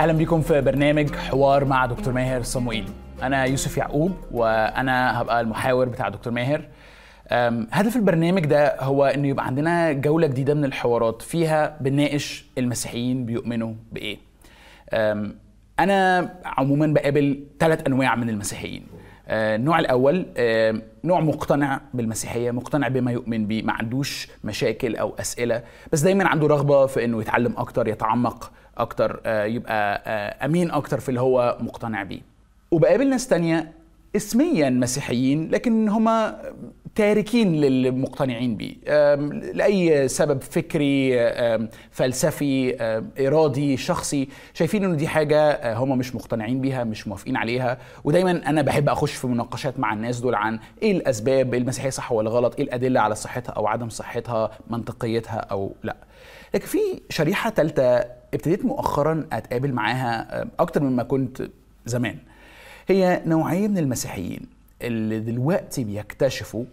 أهلا 0.00 0.12
بيكم 0.12 0.40
في 0.40 0.60
برنامج 0.60 1.14
حوار 1.14 1.64
مع 1.64 1.86
دكتور 1.86 2.12
ماهر 2.12 2.42
صموئيل. 2.42 2.84
أنا 3.22 3.44
يوسف 3.44 3.76
يعقوب 3.76 4.12
وأنا 4.32 5.20
هبقى 5.22 5.40
المحاور 5.40 5.88
بتاع 5.88 6.08
دكتور 6.08 6.32
ماهر. 6.32 6.64
هدف 7.72 7.96
البرنامج 7.96 8.46
ده 8.46 8.80
هو 8.80 9.06
إنه 9.06 9.28
يبقى 9.28 9.46
عندنا 9.46 9.92
جولة 9.92 10.26
جديدة 10.26 10.54
من 10.54 10.64
الحوارات 10.64 11.22
فيها 11.22 11.76
بنناقش 11.80 12.44
المسيحيين 12.58 13.26
بيؤمنوا 13.26 13.74
بإيه. 13.92 14.18
أنا 15.80 16.30
عموما 16.44 16.86
بقابل 16.86 17.44
ثلاث 17.58 17.86
أنواع 17.86 18.16
من 18.16 18.30
المسيحيين. 18.30 18.86
آه، 19.28 19.56
النوع 19.56 19.78
الأول 19.78 20.26
آه، 20.36 20.82
نوع 21.04 21.20
مقتنع 21.20 21.80
بالمسيحية 21.94 22.50
مقتنع 22.50 22.88
بما 22.88 23.12
يؤمن 23.12 23.46
بيه 23.46 23.62
ما 23.62 23.72
عندوش 23.72 24.28
مشاكل 24.44 24.96
أو 24.96 25.14
أسئلة 25.20 25.62
بس 25.92 26.00
دايما 26.00 26.28
عنده 26.28 26.46
رغبة 26.46 26.86
في 26.86 27.04
إنه 27.04 27.20
يتعلم 27.20 27.54
أكتر 27.56 27.88
يتعمق 27.88 28.52
أكتر 28.82 29.20
آه، 29.26 29.44
يبقى 29.44 30.02
آه، 30.06 30.44
أمين 30.44 30.70
أكتر 30.70 31.00
في 31.00 31.08
اللي 31.08 31.20
هو 31.20 31.56
مقتنع 31.60 32.02
بيه. 32.02 32.20
وبقابل 32.70 33.08
ناس 33.10 33.28
تانية 33.28 33.72
اسميا 34.16 34.70
مسيحيين 34.70 35.50
لكن 35.50 35.88
هما 35.88 36.40
تاركين 36.94 37.60
للي 37.60 37.90
مقتنعين 37.90 38.56
بيه. 38.56 38.74
لأي 39.52 40.08
سبب 40.08 40.42
فكري 40.42 41.18
فلسفي 41.90 42.76
إرادي 43.26 43.76
شخصي 43.76 44.28
شايفين 44.54 44.84
إنه 44.84 44.94
دي 44.94 45.08
حاجة 45.08 45.40
أه، 45.50 45.74
هما 45.74 45.94
مش 45.94 46.14
مقتنعين 46.14 46.60
بيها 46.60 46.84
مش 46.84 47.08
موافقين 47.08 47.36
عليها. 47.36 47.78
ودايما 48.04 48.30
أنا 48.30 48.62
بحب 48.62 48.88
أخش 48.88 49.12
في 49.12 49.26
مناقشات 49.26 49.78
مع 49.80 49.92
الناس 49.92 50.20
دول 50.20 50.34
عن 50.34 50.58
إيه 50.82 50.92
الأسباب 50.92 51.54
المسيحية 51.54 51.90
صح 51.90 52.12
ولا 52.12 52.30
غلط 52.30 52.54
إيه 52.58 52.64
الأدلة 52.64 53.00
على 53.00 53.14
صحتها 53.14 53.52
أو 53.52 53.66
عدم 53.66 53.88
صحتها 53.88 54.50
منطقيتها 54.70 55.36
أو 55.38 55.72
لأ. 55.82 55.96
لكن 56.54 56.66
في 56.66 56.78
شريحة 57.10 57.50
ثالثة 57.50 57.98
ابتديت 58.34 58.64
مؤخرا 58.64 59.26
أتقابل 59.32 59.72
معاها 59.72 60.42
أم، 60.42 60.50
أكتر 60.58 60.82
مما 60.82 61.02
كنت 61.02 61.42
زمان. 61.86 62.16
هي 62.88 63.22
نوعية 63.26 63.68
من 63.68 63.78
المسيحيين 63.78 64.40
اللي 64.82 65.20
دلوقتي 65.20 65.84
بيكتشفوا 65.84 66.64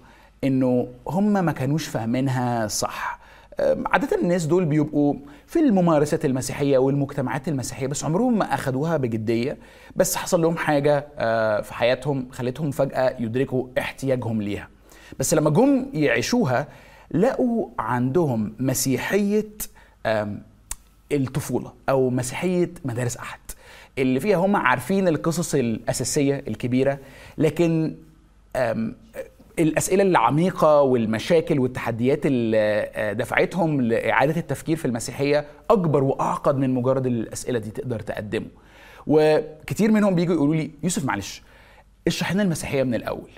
إنه 0.43 0.87
هم 1.07 1.33
ما 1.45 1.51
كانوش 1.51 1.87
فاهمينها 1.87 2.67
صح. 2.67 3.19
أم، 3.59 3.83
عادة 3.87 4.17
الناس 4.21 4.45
دول 4.45 4.65
بيبقوا 4.65 5.13
في 5.47 5.59
الممارسات 5.59 6.25
المسيحية 6.25 6.77
والمجتمعات 6.77 7.47
المسيحية 7.47 7.87
بس 7.87 8.03
عمرهم 8.03 8.37
ما 8.37 8.53
أخدوها 8.53 8.97
بجدية. 8.97 9.57
بس 9.95 10.15
حصل 10.15 10.41
لهم 10.41 10.57
حاجة 10.57 11.07
آه، 11.17 11.61
في 11.61 11.73
حياتهم 11.73 12.27
خلتهم 12.31 12.71
فجأة 12.71 13.15
يدركوا 13.19 13.67
احتياجهم 13.77 14.41
ليها. 14.41 14.67
بس 15.19 15.33
لما 15.33 15.49
جم 15.49 15.85
يعيشوها 15.93 16.67
لقوا 17.11 17.69
عندهم 17.79 18.53
مسيحية 18.59 19.47
آم، 20.05 20.41
الطفولة 21.11 21.73
أو 21.89 22.09
مسيحية 22.09 22.71
مدارس 22.85 23.17
أحد 23.17 23.39
اللي 23.97 24.19
فيها 24.19 24.37
هم 24.37 24.55
عارفين 24.55 25.07
القصص 25.07 25.55
الأساسية 25.55 26.43
الكبيرة 26.47 26.99
لكن 27.37 27.95
أم، 28.55 28.95
الأسئلة 29.59 30.03
العميقة 30.03 30.81
والمشاكل 30.81 31.59
والتحديات 31.59 32.25
اللي 32.25 33.13
دفعتهم 33.17 33.81
لإعادة 33.81 34.39
التفكير 34.41 34.75
في 34.77 34.85
المسيحية 34.85 35.45
أكبر 35.69 36.03
وأعقد 36.03 36.57
من 36.57 36.73
مجرد 36.73 37.05
الأسئلة 37.05 37.59
دي 37.59 37.69
تقدر 37.71 37.99
تقدمه. 37.99 38.47
وكتير 39.07 39.91
منهم 39.91 40.15
بيجوا 40.15 40.35
يقولوا 40.35 40.55
لي 40.55 40.71
يوسف 40.83 41.05
معلش 41.05 41.41
اشرح 42.07 42.33
لنا 42.33 42.43
المسيحية 42.43 42.83
من 42.83 42.95
الأول. 42.95 43.29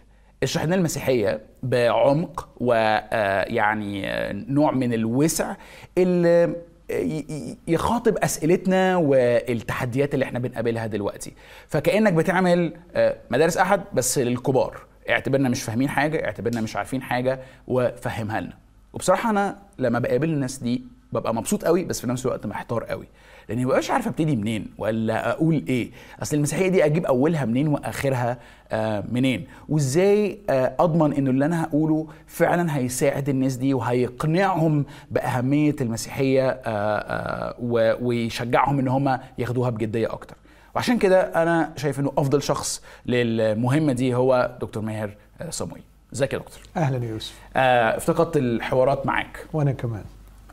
اشرح 0.44 0.64
لنا 0.64 0.76
المسيحية 0.76 1.42
بعمق 1.64 2.50
ويعني 2.58 4.04
نوع 4.34 4.72
من 4.72 4.94
الوسع 4.94 5.56
اللي 5.98 6.56
ي- 6.92 7.58
يخاطب 7.68 8.18
أسئلتنا 8.18 8.96
والتحديات 8.98 10.14
اللي 10.14 10.26
إحنا 10.26 10.40
بنقابلها 10.40 10.88
دلوقتي. 10.88 11.34
فكأنك 11.68 12.14
بتعمل 12.14 12.74
آه، 12.96 13.16
مدارس 13.32 13.58
أحد 13.58 13.82
بس 13.94 14.18
للكبار. 14.20 14.82
اعتبرنا 15.10 15.50
مش 15.50 15.64
فاهمين 15.64 15.90
حاجة 15.90 16.26
اعتبرنا 16.26 16.62
مش 16.62 16.76
عارفين 16.76 17.02
حاجة 17.02 17.40
وفهمها 17.68 18.42
لنا. 18.42 18.54
وبصراحة 18.94 19.30
أنا 19.30 19.58
لما 19.80 20.00
بقابل 20.00 20.30
الناس 20.30 20.58
دي 20.58 20.84
ببقى 21.14 21.34
مبسوط 21.36 21.66
قوي 21.66 21.86
بس 21.86 22.02
في 22.02 22.08
نفس 22.08 22.26
الوقت 22.26 22.46
محتار 22.46 22.84
قوي. 22.84 23.08
لأني 23.50 23.66
مبقاش 23.66 23.92
عارف 23.92 24.08
أبتدي 24.08 24.36
منين 24.36 24.66
ولا 24.78 25.30
أقول 25.32 25.64
إيه. 25.68 25.92
أصل 26.22 26.36
المسيحية 26.38 26.68
دي 26.68 26.86
أجيب 26.86 27.06
أولها 27.06 27.46
منين 27.46 27.68
وآخرها 27.68 28.38
آه 28.72 29.04
منين؟ 29.12 29.48
وإزاي 29.70 30.38
آه 30.50 30.76
أضمن 30.80 31.14
إنه 31.14 31.30
اللي 31.30 31.46
أنا 31.46 31.64
هقوله 31.64 32.08
فعلا 32.28 32.78
هيساعد 32.78 33.30
الناس 33.30 33.56
دي 33.56 33.74
وهيقنعهم 33.74 34.86
بأهمية 35.12 35.76
المسيحية 35.82 36.50
آه 36.66 37.56
ويشجعهم 38.02 38.80
إن 38.80 38.88
هم 38.88 39.20
ياخدوها 39.38 39.70
بجدية 39.70 40.14
أكتر. 40.14 40.36
وعشان 40.76 40.98
كده 40.98 41.22
أنا 41.22 41.74
شايف 41.76 42.00
إنه 42.00 42.12
أفضل 42.18 42.42
شخص 42.44 42.84
للمهمة 43.06 43.94
دي 43.94 44.16
هو 44.16 44.52
دكتور 44.62 44.84
ماهر 44.84 45.12
صموي 45.50 45.80
إزيك 46.14 46.34
يا 46.34 46.38
دكتور؟ 46.38 46.60
أهلا 46.78 47.06
يوسف. 47.06 47.34
آه 47.56 47.98
افتقدت 47.98 48.38
الحوارات 48.38 49.06
معاك. 49.06 49.46
وأنا 49.54 49.72
كمان. 49.72 50.04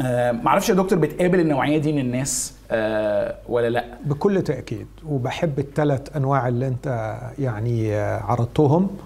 آه 0.00 0.32
معرفش 0.32 0.68
يا 0.68 0.74
دكتور 0.74 0.98
بتقابل 0.98 1.40
النوعية 1.40 1.78
دي 1.78 1.92
من 1.92 1.98
الناس 1.98 2.54
آه 2.70 3.36
ولا 3.48 3.68
لأ؟ 3.70 3.84
بكل 4.04 4.42
تأكيد 4.42 4.86
وبحب 5.06 5.58
الثلاث 5.58 6.16
أنواع 6.16 6.48
اللي 6.48 6.66
أنت 6.68 7.16
يعني 7.38 7.94
آه، 7.94 8.22
عرضتهم 8.22 8.96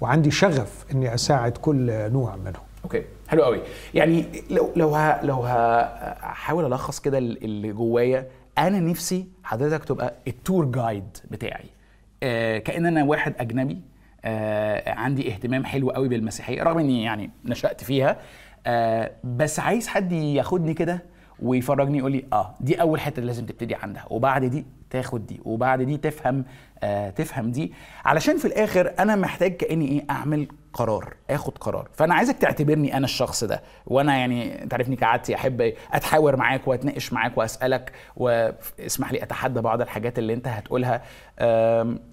وعندي 0.00 0.30
شغف 0.30 0.84
إني 0.92 1.14
أساعد 1.14 1.52
كل 1.52 2.10
نوع 2.12 2.36
منهم. 2.36 2.62
okay 2.84 3.02
حلو 3.28 3.42
قوي. 3.44 3.60
يعني 3.94 4.24
لو 4.50 4.70
لو 4.76 4.94
ه... 4.96 5.24
لو 5.24 5.42
هحاول 5.42 6.64
ألخص 6.72 7.00
كده 7.00 7.18
اللي 7.18 7.72
جوايا. 7.72 8.26
أنا 8.58 8.80
نفسي 8.80 9.26
حضرتك 9.44 9.84
تبقى 9.84 10.14
ال 10.28 10.35
tour 10.35 10.64
guide 10.64 11.16
بتاعي. 11.30 11.66
آه 12.22 12.58
كأن 12.58 12.86
أنا 12.86 13.04
واحد 13.04 13.34
أجنبي. 13.38 13.78
آه 14.24 14.90
عندي 14.94 15.32
اهتمام 15.32 15.64
حلو 15.64 15.90
قوي 15.90 16.08
بالمسيحية 16.08 16.62
رغم 16.62 16.78
إني 16.78 17.02
يعني 17.02 17.30
نشأت 17.44 17.84
فيها. 17.84 18.16
آه 18.66 19.10
بس 19.24 19.60
عايز 19.60 19.88
حد 19.88 20.12
ياخدني 20.12 20.74
كده 20.74 21.02
ويفرجني 21.42 21.98
يقول 21.98 22.12
لي 22.12 22.24
آه 22.32 22.54
دي 22.60 22.80
أول 22.80 23.00
حتة 23.00 23.22
لازم 23.22 23.46
تبتدي 23.46 23.74
عندها 23.74 24.04
وبعد 24.10 24.44
دي 24.44 24.66
تاخد 24.90 25.26
دي 25.26 25.40
وبعد 25.44 25.82
دي 25.82 25.96
تفهم 25.96 26.44
آه 26.82 27.10
تفهم 27.10 27.50
دي. 27.50 27.72
علشان 28.04 28.36
في 28.38 28.44
الآخر 28.44 28.92
أنا 28.98 29.16
محتاج 29.16 29.56
كأني 29.56 29.88
إيه 29.88 30.04
أعمل 30.10 30.48
قرار 30.72 31.14
آخد 31.30 31.58
قرار. 31.58 31.88
فأنا 31.92 32.14
عايزك 32.14 32.36
تعتبرني 32.38 32.96
أنا 32.96 33.04
الشخص 33.04 33.44
ده. 33.44 33.62
وأنا 33.86 34.16
يعني 34.16 34.62
انت 34.62 34.74
عارفني 34.74 34.96
كعادتي 34.96 35.34
أحب 35.34 35.72
أتحاور 35.92 36.36
معاك 36.36 36.68
وأتناقش 36.68 37.12
معاك 37.12 37.38
وأسألك 37.38 37.92
واسمح 38.16 39.12
لي 39.12 39.22
أتحدى 39.22 39.60
بعض 39.60 39.80
الحاجات 39.80 40.18
اللي 40.18 40.34
أنت 40.34 40.48
هتقولها. 40.48 41.02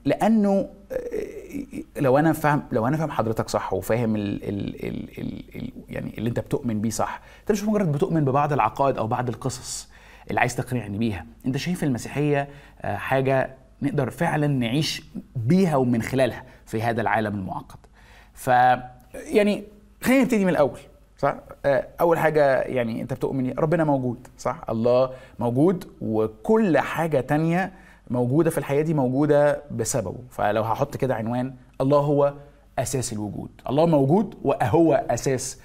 لأنه 0.06 0.70
آه، 0.92 2.02
لو 2.02 2.18
أنا 2.18 2.34
فاهم 2.34 2.64
لو 2.72 2.88
أنا 2.88 2.98
فاهم 2.98 3.12
حضرتك 3.12 3.50
صح 3.50 3.74
وفاهم 3.74 4.16
ال 4.16 4.44
ال 4.44 4.86
ال 4.88 5.20
ال 5.20 5.56
ال 5.56 5.72
يعني 5.90 6.18
اللي 6.18 6.30
أنت 6.30 6.40
بتؤمن 6.40 6.82
بيه 6.82 6.90
صح 6.90 7.22
أنت 7.40 7.52
مش 7.52 7.64
مجرد 7.64 7.92
بتؤمن 7.92 8.26
ببعض 8.26 8.54
العقائد 8.54 8.98
أو 8.98 9.08
بعض 9.08 9.30
القصص 9.30 9.90
اللي 10.30 10.40
عايز 10.40 10.56
تقنعني 10.56 10.98
بيها. 10.98 11.26
أنت 11.46 11.58
شايف 11.58 11.84
المسيحية 11.84 12.48
حاجة 12.84 13.56
نقدر 13.82 14.10
فعلا 14.10 14.48
نعيش 14.48 15.04
بيها 15.36 15.76
ومن 15.76 16.02
خلالها 16.02 16.44
في 16.66 16.82
هذا 16.82 17.02
العالم 17.02 17.36
المعقد 17.36 17.80
ف 18.34 18.48
يعني 19.14 19.64
خلينا 20.02 20.24
نبتدي 20.24 20.46
من 20.46 20.50
الأول 20.52 20.80
صح؟ 21.18 21.36
آه، 21.66 21.88
أول 22.02 22.18
حاجة 22.20 22.62
يعني 22.62 23.02
أنت 23.02 23.14
بتؤمن؟ 23.14 23.54
ربنا 23.60 23.84
موجود 23.84 24.28
صح؟ 24.38 24.62
الله 24.70 25.10
موجود 25.40 25.88
وكل 26.02 26.78
حاجة 26.78 27.20
تانية 27.20 27.72
موجودة 28.10 28.50
في 28.50 28.58
الحياة 28.58 28.82
دي 28.82 28.94
موجودة 28.94 29.62
بسببه. 29.72 30.16
فلو 30.30 30.62
هحط 30.64 30.98
كده 30.98 31.16
عنوان 31.16 31.54
الله 31.82 32.00
هو 32.00 32.34
أساس 32.80 33.14
الوجود. 33.14 33.50
الله 33.70 33.86
موجود 33.86 34.36
وهو 34.44 35.06
أساس 35.10 35.62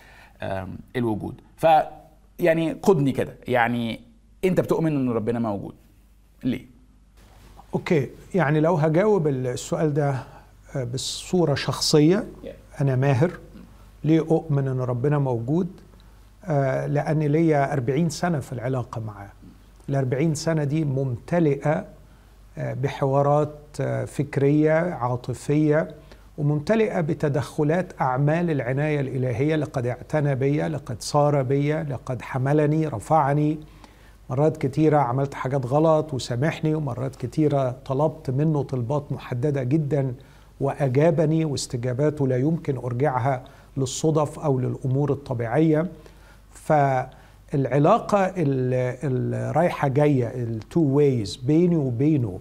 الوجود. 0.96 1.40
ف 1.56 1.66
يعني 2.38 2.72
قدني 2.72 3.12
كده 3.12 3.36
يعني 3.48 4.00
أنت 4.44 4.60
بتؤمن 4.60 4.96
إن 4.96 5.10
ربنا 5.10 5.38
موجود. 5.38 5.74
ليه؟ 6.44 6.71
أوكي. 7.74 8.08
يعني 8.34 8.60
لو 8.60 8.74
هجاوب 8.74 9.28
السؤال 9.28 9.94
ده 9.94 10.14
آه، 10.76 10.84
بصورة 10.84 11.54
شخصية 11.54 12.24
أنا 12.80 12.96
ماهر. 12.96 13.30
ليه 14.04 14.20
أؤمن 14.20 14.68
إن 14.68 14.80
ربنا 14.80 15.18
موجود؟ 15.18 15.68
آه، 16.44 16.86
لأن 16.86 17.18
ليا 17.18 17.72
40 17.72 18.08
سنة 18.10 18.40
في 18.40 18.52
العلاقة 18.52 19.00
معاه. 19.00 19.28
ال 19.88 19.94
40 19.96 20.34
سنة 20.34 20.64
دي 20.64 20.84
ممتلئة 20.84 21.84
آه، 22.58 22.74
بحوارات 22.74 23.52
فكرية 24.06 24.72
عاطفية 24.72 25.88
وممتلئة 26.38 27.00
بتدخلات 27.00 27.92
أعمال 28.00 28.50
العناية 28.50 29.00
الإلهية. 29.00 29.56
لقد 29.56 29.86
اعتنى 29.86 30.34
بي 30.34 30.62
لقد 30.68 30.96
صار 31.02 31.42
بي 31.42 31.72
لقد 31.82 32.22
حملني 32.22 32.86
رفعني. 32.88 33.58
مرات 34.32 34.56
كتيرة 34.56 34.98
عملت 34.98 35.34
حاجات 35.34 35.66
غلط 35.66 36.14
وسامحني 36.14 36.74
ومرات 36.74 37.16
كتيرة 37.16 37.76
طلبت 37.86 38.30
منه 38.30 38.62
طلبات 38.62 39.12
محددة 39.12 39.62
جدا 39.62 40.14
وأجابني 40.60 41.44
واستجاباته 41.44 42.28
لا 42.28 42.36
يمكن 42.36 42.76
أرجعها 42.76 43.44
للصدف 43.76 44.38
أو 44.38 44.58
للأمور 44.58 45.12
الطبيعية. 45.12 45.86
العلاقة 47.54 48.32
الرايحة 48.36 49.88
جاية 49.88 50.26
ال 50.26 50.40
two 50.40 50.80
ways 50.80 51.36
بيني 51.36 51.76
وبينه 51.76 52.40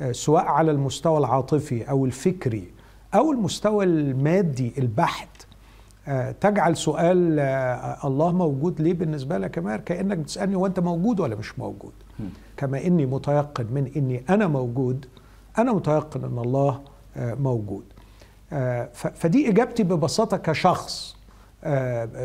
آه، 0.00 0.12
سواء 0.12 0.44
على 0.44 0.70
المستوى 0.70 1.18
العاطفي 1.18 1.90
أو 1.90 2.06
الفكري 2.06 2.68
أو 3.14 3.32
المستوى 3.32 3.84
المادي 3.84 4.72
البحت 4.78 5.37
تجعل 6.40 6.76
سؤال 6.76 7.36
آه، 7.40 8.06
الله 8.06 8.32
موجود 8.32 8.80
ليه 8.80 8.94
بالنسبة 8.94 9.38
لك 9.38 9.56
يا 9.56 9.62
ماهر؟ 9.62 9.80
كأنك 9.80 10.18
بتسألني 10.18 10.56
وأنت 10.56 10.80
موجود 10.80 11.20
ولا 11.20 11.36
مش 11.36 11.58
موجود. 11.58 11.92
كما 12.56 12.86
إني 12.86 13.06
متيقن 13.06 13.66
من 13.70 13.90
إني 13.96 14.22
أنا 14.30 14.46
موجود 14.46 15.06
أنا 15.58 15.72
متيقن 15.72 16.24
أن 16.24 16.38
الله 16.38 16.80
موجود. 17.16 17.84
فدي 18.94 19.48
إجابتي 19.48 19.82
ببساطة 19.82 20.36
كشخص 20.36 21.16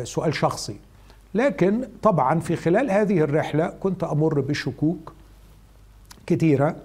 سؤال 0.04 0.34
شخصي. 0.34 0.76
لكن 1.34 1.88
طبعا 2.02 2.40
في 2.40 2.56
خلال 2.56 2.90
هذه 2.90 3.18
الرحلة 3.20 3.66
كنت 3.80 4.04
أمر 4.04 4.40
بشكوك 4.40 5.12
كثيرة 6.26 6.76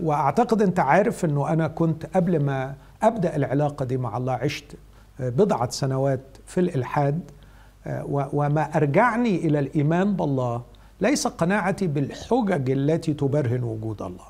وأعتقد 0.00 0.62
أنت 0.62 0.80
عارف 0.80 1.24
أنه 1.24 1.52
أنا 1.52 1.68
كنت 1.68 2.06
قبل 2.06 2.44
ما 2.44 2.74
أبدأ 3.02 3.36
العلاقة 3.36 3.84
دي 3.84 3.96
مع 3.96 4.16
الله 4.16 4.32
عشت 4.32 4.76
بضعة 5.20 5.70
سنوات 5.70 6.20
في 6.46 6.60
الإلحاد 6.60 7.30
وما 8.32 8.76
أرجعني 8.76 9.36
إلى 9.36 9.58
الإيمان 9.58 10.16
بالله 10.16 10.62
ليس 11.00 11.26
قناعتي 11.26 11.86
بالحجج 11.86 12.70
التي 12.70 13.14
تبرهن 13.14 13.62
وجود 13.62 14.02
الله. 14.02 14.24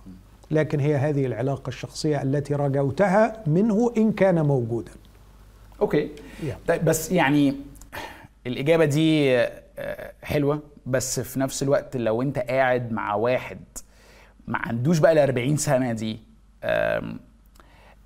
لكن 0.50 0.80
هي 0.80 0.96
هذه 0.96 1.26
العلاقة 1.26 1.68
الشخصية 1.68 2.22
التي 2.22 2.54
رجوتها 2.54 3.42
منه 3.46 3.92
إن 3.96 4.12
كان 4.12 4.46
موجودا. 4.46 4.90
أوكي. 5.80 6.10
طيب 6.68 6.84
بس 6.84 7.12
يعني 7.12 7.54
الإجابة 8.46 8.84
دي 8.84 9.36
آه، 9.38 10.12
حلوة. 10.22 10.60
بس 10.86 11.20
في 11.20 11.40
نفس 11.40 11.62
الوقت 11.62 11.96
لو 11.96 12.22
أنت 12.22 12.38
قاعد 12.38 12.92
مع 12.92 13.14
واحد 13.14 13.58
ما 14.46 14.58
عندوش 14.58 14.98
بقى 14.98 15.12
ال 15.12 15.18
40 15.18 15.56
سنة 15.56 15.92
دي 15.92 16.18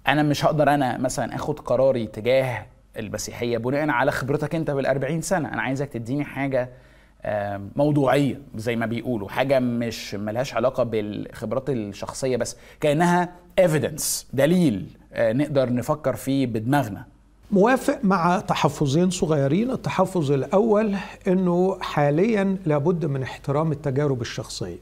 أنا 0.09 0.23
مش 0.23 0.45
هقدر 0.45 0.75
أنا 0.75 0.99
مثلا 0.99 1.35
آخد 1.35 1.61
قراري 1.61 2.07
تجاه 2.07 2.67
المسيحية 2.99 3.59
بناء 3.59 3.91
على 3.91 4.13
خبرتك 4.13 4.55
أنت 4.55 4.71
بال 4.71 4.87
40 4.87 5.21
سنة. 5.21 5.53
أنا 5.53 5.63
عايزك 5.63 5.89
تديني 5.89 6.25
حاجة 6.25 6.71
موضوعية 7.77 8.41
زي 8.57 8.77
ما 8.77 8.87
بيقولوا 8.87 9.29
حاجة 9.29 9.59
مش 9.59 10.15
ملهاش 10.15 10.55
علاقة 10.55 10.83
بالخبرات 10.83 11.71
الشخصية 11.71 12.37
بس 12.37 12.57
كأنها 12.81 13.29
ايفيدنس 13.59 14.27
دليل 14.33 14.87
آه، 15.13 15.33
نقدر 15.33 15.73
نفكر 15.73 16.17
فيه 16.17 16.47
بدماغنا. 16.47 17.05
موافق 17.51 17.99
مع 18.03 18.41
تحفظين 18.41 19.11
صغيرين. 19.11 19.71
التحفظ 19.71 20.33
الأول 20.33 20.95
أنه 21.29 21.79
حاليا 21.81 22.57
لابد 22.67 23.05
من 23.05 23.23
احترام 23.23 23.73
التجارب 23.73 24.21
الشخصية. 24.21 24.79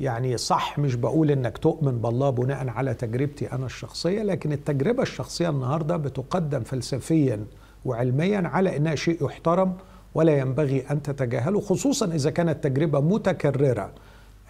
يعني 0.00 0.36
صح 0.36 0.78
مش 0.78 0.94
بقول 0.94 1.30
إنك 1.30 1.58
تؤمن 1.58 1.98
بالله 1.98 2.30
بناء 2.30 2.68
على 2.68 2.94
تجربتي 2.94 3.52
أنا 3.52 3.66
الشخصية 3.66 4.22
لكن 4.22 4.52
التجربة 4.52 5.02
الشخصية 5.02 5.48
النهارده 5.48 5.96
بتقدم 5.96 6.60
فلسفيا 6.60 7.44
وعلميا 7.84 8.48
على 8.48 8.76
إنها 8.76 8.94
شيء 8.94 9.24
يحترم 9.26 9.72
ولا 10.14 10.38
ينبغي 10.38 10.84
أن 10.90 11.02
تتجاهله 11.02 11.60
خصوصا 11.60 12.06
إذا 12.06 12.30
كانت 12.30 12.64
تجربة 12.64 13.00
متكررة 13.00 13.90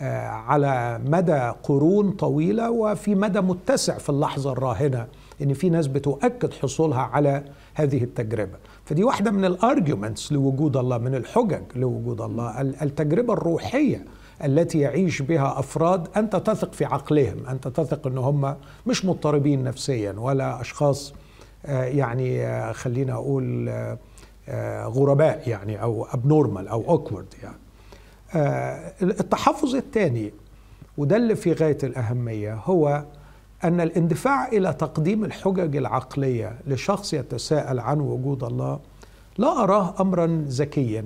آه، 0.00 0.26
على 0.28 1.00
مدى 1.06 1.52
قرون 1.62 2.10
طويلة 2.10 2.70
وفي 2.70 3.14
مدى 3.14 3.40
متسع 3.40 3.98
في 3.98 4.10
اللحظة 4.10 4.52
الراهنة 4.52 5.06
إن 5.42 5.52
في 5.54 5.70
ناس 5.70 5.86
بتؤكد 5.86 6.52
حصولها 6.52 6.98
على 7.00 7.44
هذه 7.74 8.04
التجربة. 8.04 8.58
فدي 8.84 9.04
واحدة 9.04 9.30
من 9.30 9.44
ال 9.44 9.53
arguments 9.53 10.32
لوجود 10.32 10.76
الله 10.76 10.98
من 10.98 11.14
الحجج 11.14 11.62
لوجود 11.76 12.20
الله. 12.20 12.60
التجربة 12.60 13.32
الروحية 13.32 14.04
التي 14.44 14.78
يعيش 14.78 15.22
بها 15.22 15.58
أفراد 15.58 16.08
أنت 16.16 16.36
تثق 16.36 16.72
في 16.72 16.84
عقلهم 16.84 17.46
أنت 17.46 17.68
تثق 17.68 18.06
إن 18.06 18.18
هم 18.18 18.56
مش 18.86 19.04
مضطربين 19.04 19.64
نفسيا 19.64 20.12
ولا 20.18 20.60
أشخاص 20.60 21.14
آه، 21.66 21.84
يعني 21.84 22.46
آه، 22.46 22.72
خلينا 22.72 23.12
أقول 23.12 23.68
آه، 24.48 24.86
غرباء 24.86 25.48
يعني 25.48 25.82
أو 25.82 26.06
abnormal 26.12 26.68
أو 26.68 26.90
awkward 26.90 27.26
يعني. 27.42 27.56
التحفظ 29.02 29.74
الثاني 29.74 30.32
وده 30.98 31.16
اللي 31.16 31.36
في 31.36 31.52
غاية 31.52 31.78
الأهمية 31.82 32.54
هو 32.54 33.04
أن 33.64 33.80
الاندفاع 33.80 34.48
إلى 34.48 34.72
تقديم 34.72 35.24
الحجج 35.24 35.76
العقلية 35.76 36.58
لشخص 36.66 37.14
يتساءل 37.14 37.80
عن 37.80 38.00
وجود 38.00 38.44
الله 38.44 38.80
لا 39.38 39.62
أراه 39.62 39.94
امرا 40.00 40.44
ذكيا 40.48 41.04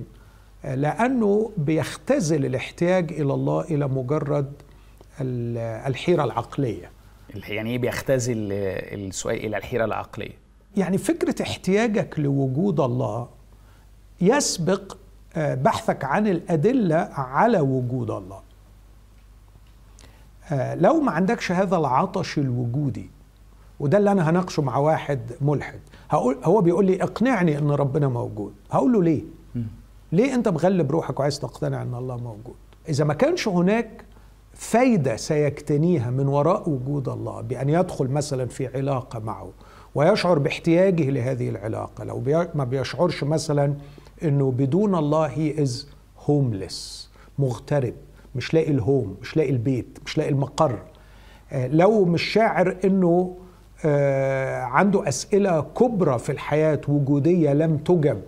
لأنه 0.64 1.50
بيختزل 1.56 2.44
الاحتياج 2.44 3.12
إلى 3.12 3.34
الله 3.34 3.60
إلى 3.60 3.88
مجرد 3.88 4.52
الحيرة 5.20 6.24
العقلية. 6.24 6.90
يعني 7.34 7.70
إيه 7.70 7.78
بيختزل 7.78 8.48
السؤال 8.52 9.36
إلى 9.36 9.56
الحيرة 9.56 9.84
العقلية؟ 9.84 10.38
يعني 10.76 10.98
فكرة 10.98 11.42
احتياجك 11.42 12.18
لوجود 12.18 12.80
الله 12.80 13.28
يسبق 14.20 14.96
آه، 15.36 15.54
بحثك 15.54 16.04
عن 16.04 16.26
الأدلة 16.26 16.96
على 17.12 17.60
وجود 17.60 18.10
الله. 18.10 18.40
آه، 20.52 20.74
لو 20.74 21.00
ما 21.00 21.12
عندكش 21.12 21.52
هذا 21.52 21.76
العطش 21.76 22.38
الوجودي 22.38 23.10
وده 23.80 23.98
اللي 23.98 24.12
أنا 24.12 24.30
هناقشه 24.30 24.62
مع 24.62 24.76
واحد 24.76 25.20
ملحد 25.40 25.80
هقول 26.10 26.38
هو 26.44 26.60
بيقول 26.60 26.86
لي 26.86 27.02
اقنعني 27.02 27.58
إن 27.58 27.70
ربنا 27.70 28.08
موجود. 28.08 28.54
هقول 28.70 28.92
له 28.92 29.02
ليه؟ 29.02 29.22
ليه 30.12 30.34
انت 30.34 30.48
مغلب 30.48 30.92
روحك 30.92 31.20
وعايز 31.20 31.38
تقتنع 31.38 31.82
ان 31.82 31.94
الله 31.94 32.16
موجود؟ 32.16 32.56
إذا 32.88 33.04
ما 33.04 33.14
كانش 33.14 33.48
هناك 33.48 34.04
فايدة 34.52 35.16
سيجتنيها 35.16 36.10
من 36.10 36.28
وراء 36.28 36.68
وجود 36.68 37.08
الله 37.08 37.40
بأن 37.40 37.68
يدخل 37.68 38.08
مثلا 38.08 38.46
في 38.46 38.66
علاقة 38.66 39.18
معه 39.18 39.50
ويشعر 39.94 40.38
باحتياجه 40.38 41.10
لهذه 41.10 41.48
العلاقة 41.48 42.04
لو 42.04 42.22
ما 42.54 42.64
بيشعرش 42.64 43.24
مثلا 43.24 43.74
إنه 44.22 44.50
بدون 44.50 44.94
الله 44.94 45.26
هي 45.26 45.62
از 45.62 45.88
هومليس 46.26 47.10
مغترب 47.38 47.94
مش 48.34 48.54
لاقي 48.54 48.70
الهوم 48.70 49.16
مش 49.22 49.36
لاقي 49.36 49.50
البيت 49.50 49.98
مش 50.06 50.18
لاقي 50.18 50.30
المقر. 50.30 50.78
آه، 51.52 51.66
لو 51.66 52.04
مش 52.04 52.22
شاعر 52.22 52.76
إنه 52.84 53.36
آه، 53.84 54.62
عنده 54.62 55.08
أسئلة 55.08 55.60
كبرى 55.60 56.18
في 56.18 56.32
الحياة 56.32 56.80
وجودية 56.88 57.52
لم 57.52 57.76
تجب 57.76 58.22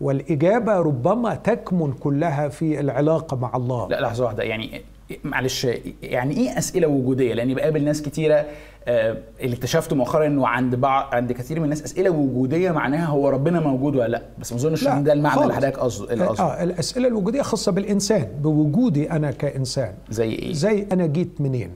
والإجابة 0.00 0.72
ربما 0.76 1.34
تكمن 1.34 1.92
كلها 1.92 2.48
في 2.48 2.80
العلاقة 2.80 3.36
مع 3.36 3.56
الله. 3.56 3.88
لا 3.88 4.00
لحظة 4.00 4.24
واحدة. 4.24 4.42
يعني 4.42 4.82
معلش 5.24 5.66
يعني 6.02 6.36
إيه 6.36 6.58
أسئلة 6.58 6.86
وجودية؟ 6.88 7.34
لاني 7.34 7.54
بقابل 7.54 7.84
ناس 7.84 8.02
كتيرة 8.02 8.44
آه، 8.88 9.16
اللي 9.40 9.56
اكتشفته 9.56 9.96
مؤخرا 9.96 10.26
إنه 10.26 10.48
عند 10.48 10.74
بعض 10.74 11.14
عند 11.14 11.32
كثير 11.32 11.58
من 11.58 11.64
الناس 11.64 11.82
أسئلة 11.82 12.10
وجودية 12.10 12.70
معناها 12.70 13.06
هو 13.06 13.28
ربنا 13.28 13.60
موجود 13.60 13.96
ولا 13.96 14.08
لأ؟ 14.08 14.22
بس 14.38 14.52
ما 14.52 14.58
أظنش 14.58 14.86
إن 14.86 15.04
ده 15.04 15.12
المعنى 15.12 15.42
اللي 15.42 15.54
حضرتك 15.54 15.78
قصده. 15.78 16.30
آه 16.40 16.62
الأسئلة 16.62 17.08
الوجودية 17.08 17.42
خاصة 17.42 17.72
بالإنسان 17.72 18.24
بوجودي 18.42 19.10
أنا 19.10 19.30
كإنسان. 19.30 19.94
زي 20.10 20.30
إيه؟ 20.32 20.52
زي 20.52 20.86
أنا 20.92 21.06
جيت 21.06 21.40
منين؟ 21.40 21.70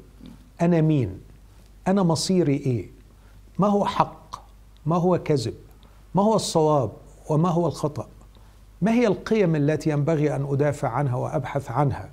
أنا 0.60 0.80
مين؟ 0.80 1.20
أنا 1.88 2.02
مصيري 2.02 2.56
إيه؟ 2.56 2.86
ما 3.58 3.66
هو 3.68 3.84
حق؟ 3.84 4.34
ما 4.86 4.96
هو 4.96 5.18
كذب؟ 5.18 5.54
ما 6.14 6.22
هو 6.22 6.34
الصواب؟ 6.36 6.90
وما 7.30 7.48
هو 7.48 7.66
الخطأ؟ 7.66 8.08
ما 8.82 8.92
هي 8.92 9.06
القيم 9.06 9.56
التي 9.56 9.90
ينبغي 9.90 10.36
أن 10.36 10.46
أدافع 10.50 10.88
عنها 10.88 11.16
وأبحث 11.16 11.70
عنها؟ 11.70 12.08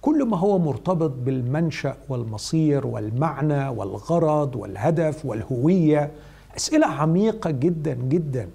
كل 0.00 0.24
ما 0.24 0.36
هو 0.36 0.58
مرتبط 0.58 1.10
بالمنشأ 1.10 1.96
والمصير 2.08 2.86
والمعنى 2.86 3.68
والغرض 3.68 4.56
والهدف 4.56 5.26
والهوية 5.26 6.10
أسئلة 6.56 6.86
عميقة 6.86 7.50
جدا 7.50 7.94
جدا. 7.94 8.48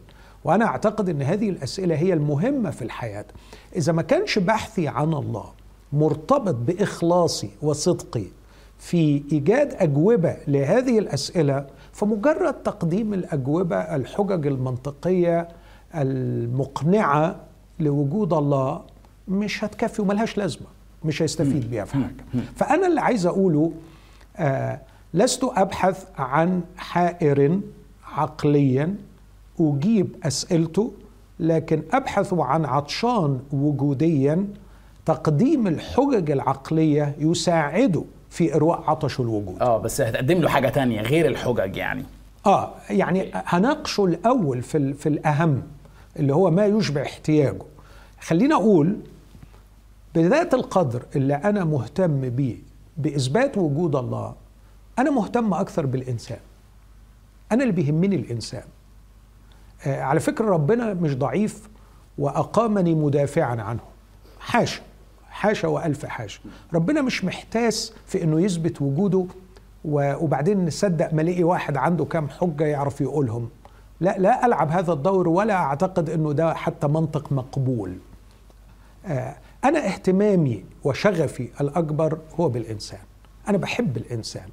وأنا 0.44 0.66
أعتقد 0.66 1.10
إن 1.10 1.22
هذه 1.22 1.50
الأسئلة 1.50 1.96
هي 1.96 2.14
المهمة 2.14 2.70
في 2.70 2.82
الحياة. 2.82 3.26
إذا 3.76 3.92
ما 3.92 4.02
كانش 4.02 4.40
بحثي 4.40 4.88
عن 4.88 5.14
الله 5.14 5.46
مرتبط 5.94 6.56
بإخلاصي 6.56 7.50
وصدقي 7.62 8.26
في 8.80 9.24
إيجاد 9.32 9.74
أجوبة 9.74 10.38
لهذه 10.48 11.00
الأسئلة 11.00 11.68
فمجرد 11.92 12.54
تقديم 12.54 13.14
الأجوبة 13.14 13.76
الحجج 13.76 14.48
المنطقية 14.48 15.48
المقنعة 15.96 17.36
لوجود 17.80 18.34
الله 18.34 18.82
مش 19.28 19.64
هتكفي 19.64 20.02
وملهاش 20.02 20.38
لازمة 20.38 20.68
مش 21.06 21.22
هيستفيد 21.22 21.70
بيها 21.70 21.86
في 21.86 21.94
حاجة. 21.94 22.44
فأنا 22.56 22.88
اللي 22.88 23.02
عايز 23.02 23.26
أقوله 23.26 23.72
آه 24.38 24.80
لست 25.14 25.44
أبحث 25.44 26.06
عن 26.18 26.62
حائر 26.78 27.60
عقليا 28.14 28.96
أجيب 29.60 30.16
أسئلته 30.24 30.92
لكن 31.40 31.82
أبحث 31.94 32.34
عن 32.34 32.66
عطشان 32.66 33.40
وجوديا 33.52 34.48
تقديم 35.06 35.68
الحجج 35.68 36.32
العقلية 36.32 37.16
يساعده 37.20 38.04
في 38.30 38.56
إرواء 38.56 38.84
عطش 38.88 39.20
الوجود. 39.20 39.62
آه 39.62 39.78
بس 39.78 40.02
هتقدم 40.02 40.38
له 40.38 40.50
حاجة 40.50 40.70
تانية 40.70 41.02
غير 41.02 41.28
الحجج 41.28 41.76
يعني. 41.76 42.04
آه 42.46 42.72
يعني 42.90 43.32
هناقشه 43.34 44.06
الأول 44.06 44.62
في 44.62 44.94
في 44.94 45.10
الأهم. 45.10 45.64
اللي 46.20 46.34
هو 46.34 46.52
ما 46.52 46.66
يشبع 46.66 47.02
احتياجه. 47.02 47.64
خلينا 48.22 48.56
أقول 48.56 48.98
بذات 50.16 50.54
القدر 50.54 51.04
اللي 51.16 51.36
أنا 51.36 51.64
مهتم 51.64 52.30
بيه 52.30 52.58
بإثبات 52.98 53.58
وجود 53.58 53.96
الله 53.96 54.36
أنا 55.00 55.12
مهتم 55.12 55.54
أكثر 55.54 55.86
بالإنسان. 55.86 56.40
أنا 57.52 57.64
اللي 57.64 57.74
بيهمني 57.74 58.16
الإنسان. 58.16 58.64
آه 59.86 60.02
على 60.02 60.20
فكرة 60.20 60.46
ربنا 60.46 60.94
مش 60.94 61.16
ضعيف 61.16 61.70
وأقامني 62.18 62.96
مدافعا 62.96 63.62
عنه. 63.62 63.80
حاشا 64.40 64.82
حاشا 65.30 65.68
وألف 65.68 66.06
حاشا. 66.06 66.40
ربنا 66.74 67.02
مش 67.02 67.26
محتاس 67.26 67.94
في 68.06 68.24
إنه 68.24 68.42
يثبت 68.42 68.82
وجوده 68.82 69.26
وبعدين 69.86 70.66
نصدق 70.66 71.14
ملاقي 71.14 71.44
واحد 71.44 71.78
عنده 71.78 72.06
كام 72.06 72.30
حجة 72.30 72.64
يعرف 72.64 73.02
يقولهم. 73.02 73.50
لا 74.00 74.16
لا 74.18 74.46
ألعب 74.46 74.72
هذا 74.72 74.94
الدور 74.94 75.28
ولا 75.28 75.54
أعتقد 75.54 76.10
إنه 76.10 76.32
ده 76.34 76.54
حتى 76.54 76.88
منطق 76.88 77.32
مقبول 77.32 77.98
آه 79.06 79.36
أنا 79.64 79.86
اهتمامي 79.88 80.66
وشغفي 80.84 81.50
الأكبر 81.62 82.18
هو 82.40 82.50
بالإنسان 82.50 83.00
أنا 83.50 83.58
بحب 83.58 83.98
الإنسان 83.98 84.48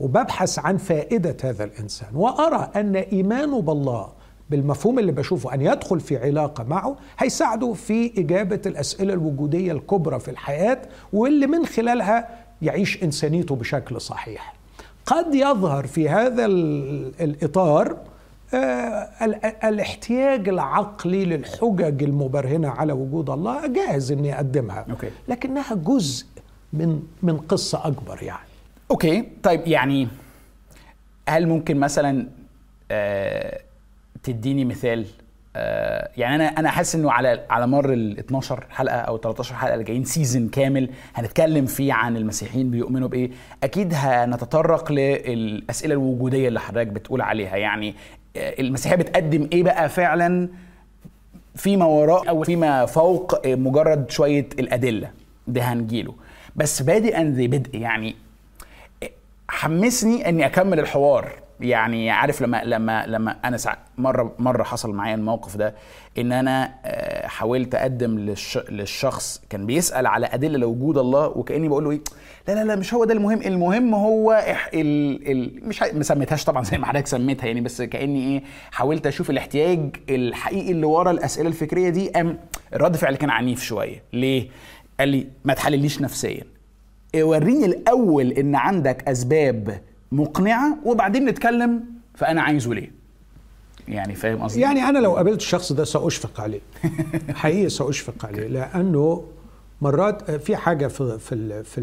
وببحث 0.00 0.58
عن 0.58 0.76
فائدة 0.76 1.36
هذا 1.44 1.64
الإنسان 1.64 2.08
وأرى 2.16 2.70
أن 2.76 2.96
إيمانه 2.96 3.62
بالله 3.62 4.08
بالمفهوم 4.50 4.98
اللي 4.98 5.12
بشوفه 5.12 5.54
أن 5.54 5.60
يدخل 5.60 6.00
في 6.00 6.16
علاقة 6.16 6.64
معه 6.64 6.96
هيساعده 7.18 7.72
في 7.72 8.20
إجابة 8.20 8.60
الأسئلة 8.66 9.14
الوجودية 9.14 9.72
الكبرى 9.72 10.20
في 10.20 10.30
الحياة 10.30 10.82
واللي 11.12 11.46
من 11.46 11.66
خلالها 11.66 12.28
يعيش 12.62 13.02
إنسانيته 13.02 13.56
بشكل 13.56 14.00
صحيح. 14.00 14.54
قد 15.06 15.34
يظهر 15.34 15.86
في 15.86 16.08
هذا 16.08 16.46
الإطار 16.46 17.96
الاحتياج 19.64 20.48
العقلي 20.48 21.24
للحجج 21.24 22.02
المبرهنة 22.02 22.68
على 22.68 22.92
وجود 22.92 23.30
الله 23.30 23.66
جاهز 23.66 24.12
إني 24.12 24.34
أقدمها. 24.34 24.86
أوكي. 24.90 25.10
لكنها 25.28 25.74
جزء 25.74 26.26
من 26.72 27.02
من 27.22 27.36
قصة 27.38 27.86
أكبر 27.86 28.22
يعني. 28.22 28.46
okay. 28.90 29.28
طيب 29.42 29.66
يعني 29.66 30.08
هل 31.28 31.46
ممكن 31.48 31.76
مثلا 31.76 32.26
آه 32.90 33.60
تديني 34.22 34.64
مثال؟ 34.64 35.06
آه 35.56 36.10
يعني 36.16 36.34
أنا 36.34 36.44
أنا 36.44 36.70
حاسس 36.70 36.94
إنه 36.94 37.10
على 37.12 37.40
على 37.50 37.66
مر 37.66 37.92
ال 37.92 38.18
12 38.18 38.66
حلقة 38.70 38.96
أو 38.96 39.18
13 39.18 39.54
حلقة 39.54 39.74
اللي 39.74 39.84
جايين 39.84 40.04
season 40.04 40.48
كامل 40.48 40.90
هنتكلم 41.14 41.66
فيه 41.66 41.92
عن 41.92 42.16
المسيحيين 42.16 42.70
بيؤمنوا 42.70 43.08
بإيه 43.08 43.30
أكيد 43.62 43.92
هنتطرق 43.94 44.92
للأسئلة 44.92 45.94
الوجودية 45.94 46.48
اللي 46.48 46.60
حضرتك 46.60 46.86
بتقول 46.86 47.22
عليها. 47.22 47.56
يعني 47.56 47.88
آه 47.90 47.94
المسيحية 48.36 48.96
بتقدم 48.96 49.48
إيه 49.52 49.62
بقى 49.62 49.88
فعلا 49.88 50.48
فيما 51.54 51.84
وراء 51.84 52.28
أو 52.28 52.42
فيما 52.42 52.86
فوق 52.86 53.46
مجرد 53.46 54.10
شوية 54.10 54.48
الأدلة 54.58 55.10
ده 55.48 55.62
هنجيله 55.62 56.14
بس 56.56 56.82
بادئا 56.82 57.24
ذي 57.24 57.48
بدء 57.48 57.76
يعني 57.78 58.16
حمسني 59.48 60.28
إني 60.28 60.46
أكمل 60.46 60.80
الحوار 60.80 61.32
يعني 61.60 62.10
عارف 62.10 62.42
لما 62.42 62.64
لما 62.64 63.06
لما 63.06 63.36
أنا. 63.44 63.56
مرة 63.98 64.32
مرة 64.38 64.62
حصل 64.62 64.90
معايا 64.92 65.14
الموقف 65.14 65.56
ده 65.56 65.74
إن 66.18 66.32
أنا 66.32 66.74
حاولت 67.26 67.74
أقدم 67.74 68.18
للش... 68.18 68.58
للشخص 68.70 69.42
كان 69.50 69.66
بيسأل 69.66 70.06
على 70.06 70.26
أدلة 70.26 70.58
لوجود 70.58 70.98
الله 70.98 71.26
وكأني 71.28 71.68
بقول 71.68 71.84
له 71.84 71.90
إيه 71.90 72.00
لا 72.48 72.52
لا 72.52 72.64
لا 72.64 72.76
مش 72.76 72.94
هو 72.94 73.04
ده 73.04 73.12
المهم 73.14 73.40
المهم 73.42 73.94
هو 73.94 74.32
إح... 74.32 74.70
ال... 74.74 75.30
ال... 75.30 75.68
مش. 75.68 75.82
ما 75.82 76.02
سميتهاش 76.02 76.44
طبعا 76.44 76.64
زي 76.64 76.78
ما 76.78 76.86
حضرتك 76.86 77.06
سميتها 77.06 77.46
يعني 77.46 77.60
بس 77.60 77.82
كأني 77.82 78.28
إيه 78.28 78.42
حاولت 78.70 79.06
أشوف 79.06 79.30
الاحتياج 79.30 79.96
الحقيقي 80.10 80.70
اللي 80.70 80.86
ورا 80.86 81.10
الأسئلة 81.10 81.48
الفكرية 81.48 81.88
دي 81.88 82.10
ام 82.10 82.38
الرد 82.74 82.96
فعل 82.96 83.16
كان 83.16 83.30
عنيف 83.30 83.62
شوية. 83.62 84.02
ليه؟ 84.12 84.48
قال 85.00 85.08
لي 85.08 85.26
ما 85.44 85.54
تحلليش 85.54 86.00
نفسيا. 86.00 86.44
وريني 87.16 87.64
الأول 87.66 88.32
إن 88.32 88.54
عندك 88.54 89.08
أسباب 89.08 89.80
مقنعة 90.12 90.78
وبعدين 90.84 91.24
نتكلم 91.24 91.84
فانا 92.14 92.42
عايزه 92.42 92.74
ليه. 92.74 93.03
يعني 93.88 94.14
فاهم 94.14 94.42
قصدي؟ 94.42 94.60
يعني 94.60 94.80
أنا 94.80 94.98
لو 94.98 95.16
قابلت 95.16 95.40
الشخص 95.40 95.72
ده 95.72 95.84
سأشفق 95.84 96.40
عليه. 96.40 96.60
حقيقي 97.34 97.68
سأشفق 97.68 98.26
عليه. 98.26 98.46
لأنه 98.46 99.24
مرات 99.82 100.30
في 100.30 100.56
حاجة 100.56 100.86
في 100.86 101.18
في 101.18 101.62
في 101.64 101.80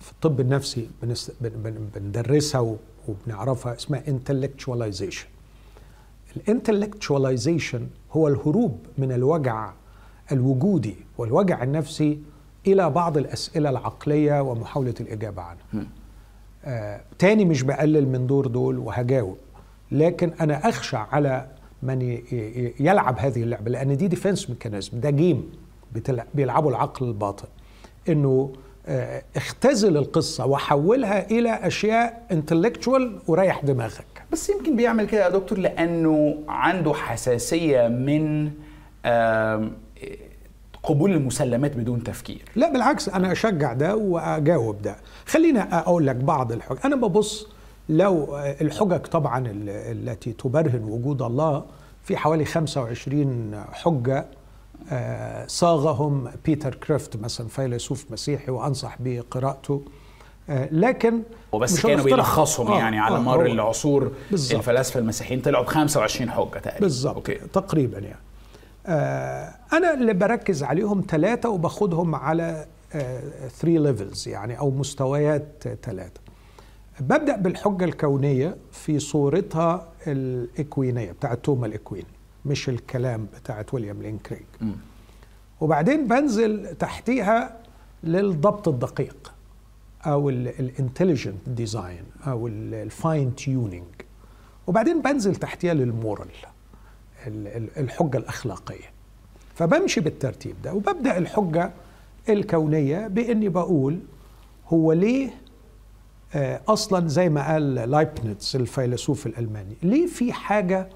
في 0.00 0.12
الطب 0.12 0.40
النفسي 0.40 0.88
بندرسها 1.94 2.76
وبنعرفها 3.08 3.74
اسمها 3.74 4.02
intellectualization. 4.06 5.26
ال 6.36 6.43
intellectualization 6.43 7.86
هو 8.12 8.28
الهروب 8.28 8.78
من 8.98 9.12
الوجع 9.12 9.72
الوجودي 10.32 10.96
والوجع 11.18 11.62
النفسي 11.62 12.18
إلى 12.66 12.90
بعض 12.90 13.18
الأسئلة 13.18 13.70
العقلية 13.70 14.42
ومحاولة 14.42 14.94
الإجابة 15.00 15.42
عنها. 15.42 15.86
آه 16.64 17.00
تاني 17.18 17.44
مش 17.44 17.62
بقلل 17.62 18.08
من 18.08 18.26
دور 18.26 18.46
دول 18.46 18.78
وهجاوب. 18.78 19.36
لكن 19.92 20.32
أنا 20.40 20.68
أخشى 20.68 20.96
على 20.96 21.46
من 21.82 22.18
يلعب 22.80 23.18
هذه 23.18 23.42
اللعبة 23.42 23.70
لأن 23.70 23.96
دي 23.96 24.08
defense 24.08 24.50
mechanism 24.50 25.00
ده 25.00 25.10
game 25.10 25.52
بيلعبوا 26.34 26.70
العقل 26.70 27.06
الباطن. 27.06 27.48
إنه 28.08 28.52
آه 28.86 29.22
اختزل 29.36 29.96
القصة 29.96 30.46
وحولها 30.46 31.30
إلى 31.30 31.50
أشياء 31.50 32.26
intellectual 32.32 33.18
وريح 33.26 33.64
دماغك. 33.64 34.06
بس 34.32 34.50
يمكن 34.50 34.76
بيعمل 34.76 35.06
كده 35.06 35.24
يا 35.24 35.28
دكتور 35.28 35.58
لأنه 35.58 36.38
عنده 36.48 36.92
حساسية 36.94 37.88
من 37.88 38.50
قبول 40.82 41.12
المسلمات 41.12 41.76
بدون 41.76 42.02
تفكير. 42.04 42.42
لا 42.56 42.72
بالعكس 42.72 43.08
أنا 43.08 43.32
أشجع 43.32 43.72
ده 43.72 43.96
وأجاوب 43.96 44.82
ده. 44.82 44.96
خلينا 45.26 45.78
أقول 45.78 46.06
لك 46.06 46.16
بعض 46.16 46.52
الحجج 46.52 46.78
أنا 46.84 46.96
ببص 46.96 47.48
لو 47.88 48.38
الحجج 48.38 48.98
طبعا 48.98 49.44
التي 49.66 50.32
تبرهن 50.32 50.84
وجود 50.84 51.22
الله 51.22 51.64
في 52.02 52.16
حوالي 52.16 52.44
25 52.44 53.64
حجة 53.72 54.26
صاغهم 55.46 56.30
بيتر 56.44 56.74
كريفت 56.74 57.16
مثلا 57.16 57.48
فيلسوف 57.48 58.06
مسيحي 58.10 58.50
وأنصح 58.50 58.96
بقراءته 59.00 59.82
لكن 60.70 61.22
وبس 61.52 61.86
كانوا 61.86 62.04
بيلخصهم 62.04 62.72
آه 62.72 62.78
يعني 62.78 62.98
على 62.98 63.20
مر 63.20 63.42
آه 63.42 63.46
العصور 63.46 64.12
بالزبط. 64.30 64.58
الفلاسفة 64.58 65.00
المسيحيين 65.00 65.40
طلعوا 65.40 65.64
ب 65.64 65.66
25 65.66 66.30
حجة 66.30 66.58
تقريبا. 66.58 66.80
بالظبط 66.80 67.30
تقريبا 67.52 67.98
يعني. 67.98 68.20
آه 68.86 69.54
أنا 69.72 69.94
اللي 69.94 70.12
بركز 70.14 70.62
عليهم 70.62 71.04
ثلاثة 71.08 71.48
وباخدهم 71.48 72.14
على 72.14 72.66
3 72.92 73.48
levels 73.64 74.28
يعني 74.28 74.58
أو 74.58 74.70
مستويات 74.70 75.64
ثلاثة. 75.82 76.20
ببدأ 77.00 77.36
بالحجة 77.36 77.84
الكونية 77.84 78.56
في 78.72 78.98
صورتها 78.98 79.88
الإكوينية 80.06 81.12
بتاعت 81.12 81.38
توما 81.44 81.66
الإكويني 81.66 82.04
مش 82.46 82.68
الكلام 82.68 83.26
بتاعت 83.40 83.74
ويليام 83.74 84.02
لين 84.02 84.18
كريج. 84.18 84.72
وبعدين 85.60 86.06
بنزل 86.08 86.76
تحتيها 86.76 87.56
للضبط 88.04 88.68
الدقيق 88.68 89.32
أو 90.06 90.30
ال 90.30 90.40
intelligent 90.40 91.48
design 91.48 92.04
أو 92.26 92.46
ال 92.48 92.65
fine 92.65 93.34
tuning 93.34 93.84
وبعدين 94.66 95.02
بنزل 95.02 95.36
تحتيها 95.36 95.74
لل 95.74 95.89
moral 95.89 96.28
الحجة 97.76 98.16
الأخلاقية. 98.18 98.94
فبمشي 99.54 100.00
بالترتيب 100.00 100.54
ده 100.64 100.74
وببدأ 100.74 101.18
الحجة 101.18 101.72
الكونية 102.28 103.08
بإني 103.08 103.48
بقول 103.48 103.98
هو 104.68 104.92
ليه 104.92 105.30
أصلا 106.68 107.08
زي 107.08 107.28
ما 107.28 107.52
قال 107.52 107.74
لايبنتس 107.74 108.56
الفيلسوف 108.56 109.26
الألماني 109.26 109.76
ليه 109.82 110.06
في 110.06 110.32
حاجة 110.32 110.88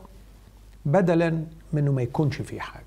بدلا 0.87 1.31
من 1.73 1.79
إنه 1.79 1.93
ما 1.93 2.03
يكونش 2.03 2.37
في 2.43 2.61
حاجة؟ 2.61 2.85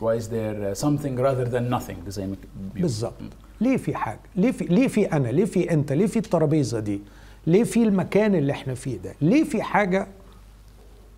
Why 0.00 0.18
is 0.20 0.24
there 0.28 0.74
something 0.84 1.16
rather 1.18 1.46
than 1.54 1.70
nothing 1.78 2.08
زي 2.08 2.26
ما 2.26 2.36
بالظبط 2.74 3.14
ليه 3.60 3.76
في 3.76 3.94
حاجة؟ 3.94 4.20
ليه 4.36 4.50
في 4.52 4.64
ليه 4.64 4.88
في 4.88 5.12
أنا؟ 5.12 5.28
ليه 5.28 5.44
في 5.44 5.70
أنت؟ 5.72 5.92
ليه 5.92 6.06
في 6.06 6.18
الترابيزة 6.18 6.80
دي؟ 6.80 7.00
ليه 7.46 7.64
في 7.64 7.82
المكان 7.82 8.34
اللي 8.34 8.52
إحنا 8.52 8.74
فيه 8.74 8.98
ده؟ 8.98 9.14
ليه 9.20 9.44
في 9.44 9.62
حاجة 9.62 10.06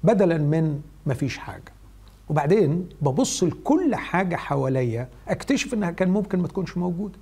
بدلا 0.04 0.38
من 0.38 0.80
ما 1.06 1.14
فيش 1.14 1.38
حاجة؟ 1.38 1.72
وبعدين 2.28 2.88
ببص 3.02 3.44
لكل 3.44 3.94
حاجة 3.94 4.36
حواليا 4.36 5.08
أكتشف 5.28 5.74
إنها 5.74 5.90
كان 5.90 6.08
ممكن 6.10 6.38
ما 6.38 6.48
تكونش 6.48 6.76
موجودة. 6.76 7.18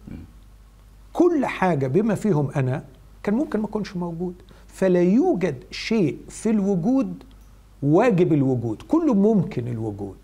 كل 1.12 1.46
حاجة 1.46 1.86
بما 1.86 2.14
فيهم 2.14 2.50
أنا 2.50 2.84
كان 3.26 3.34
ممكن 3.34 3.60
ما 3.60 3.66
تكونش 3.66 3.96
موجود. 3.96 4.34
فلا 4.66 5.02
يوجد 5.02 5.64
شيء 5.70 6.18
في 6.28 6.50
الوجود 6.50 7.22
واجب 7.82 8.32
الوجود. 8.32 8.82
كله 8.82 9.14
ممكن 9.14 9.68
الوجود. 9.68 10.16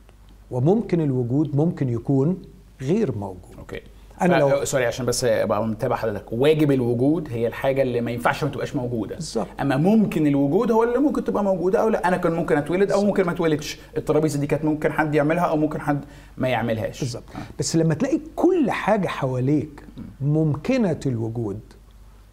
وممكن 0.50 1.00
الوجود 1.00 1.56
ممكن 1.56 1.88
يكون 1.88 2.42
غير 2.82 3.18
موجود. 3.18 3.56
okay. 3.58 3.80
أنا 4.22 4.34
لو 4.36 4.64
sorry 4.64 4.86
عشان 4.86 5.06
بس 5.06 5.24
أبقى 5.24 5.66
متابع 5.66 5.96
حضرتك. 5.96 6.32
واجب 6.32 6.70
الوجود 6.72 7.28
هي 7.30 7.46
الحاجة 7.46 7.82
اللي 7.82 8.00
ما 8.00 8.10
ينفعش 8.10 8.44
ما 8.44 8.50
تبقاش 8.50 8.76
موجودة. 8.76 9.14
بالظبط. 9.14 9.46
أما 9.60 9.76
ممكن 9.76 10.26
الوجود 10.26 10.70
هو 10.70 10.82
اللي 10.82 10.98
ممكن 10.98 11.24
تبقى 11.24 11.44
موجودة 11.44 11.82
أو 11.82 11.88
لا. 11.88 12.08
أنا 12.08 12.16
كان 12.16 12.32
ممكن 12.32 12.56
أتولد 12.56 12.92
أو 12.92 13.04
ممكن 13.04 13.24
ما 13.24 13.32
أتولدش. 13.32 13.78
الترابيزة 13.96 14.40
دي 14.40 14.46
كانت 14.46 14.64
ممكن 14.64 14.92
حد 14.92 15.14
يعملها 15.14 15.44
أو 15.44 15.56
ممكن 15.56 15.80
حد 15.80 16.04
ما 16.38 16.48
يعملهاش. 16.48 17.00
بالظبط. 17.00 17.24
بس 17.58 17.76
لما 17.76 17.94
تلاقي 17.94 18.20
كل 18.36 18.70
حاجة 18.70 19.06
حواليك 19.08 19.84
ممكنة 20.20 21.00
الوجود 21.06 21.60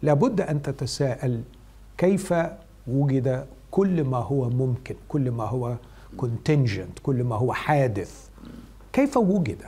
لابد 0.02 0.40
أن 0.40 0.62
تتساءل 0.62 1.40
كيف 1.98 2.34
وجد 2.86 3.46
كل 3.70 4.04
ما 4.04 4.16
هو 4.18 4.50
ممكن 4.50 4.94
كل 5.08 5.30
ما 5.30 5.44
هو 5.44 5.74
contingent 6.18 7.00
كل 7.02 7.24
ما 7.24 7.36
هو 7.36 7.52
حادث. 7.52 8.28
كيف 8.92 9.16
وجد؟ 9.16 9.58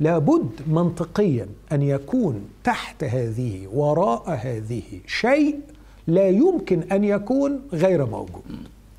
لابد 0.00 0.50
منطقيا 0.66 1.46
أن 1.72 1.82
يكون 1.82 2.48
تحت 2.64 3.04
هذه 3.04 3.66
وراء 3.74 4.22
هذه 4.30 4.82
شيء 5.06 5.60
لا 6.06 6.28
يمكن 6.28 6.82
أن 6.82 7.04
يكون 7.04 7.60
غير 7.72 8.06
موجود. 8.06 8.42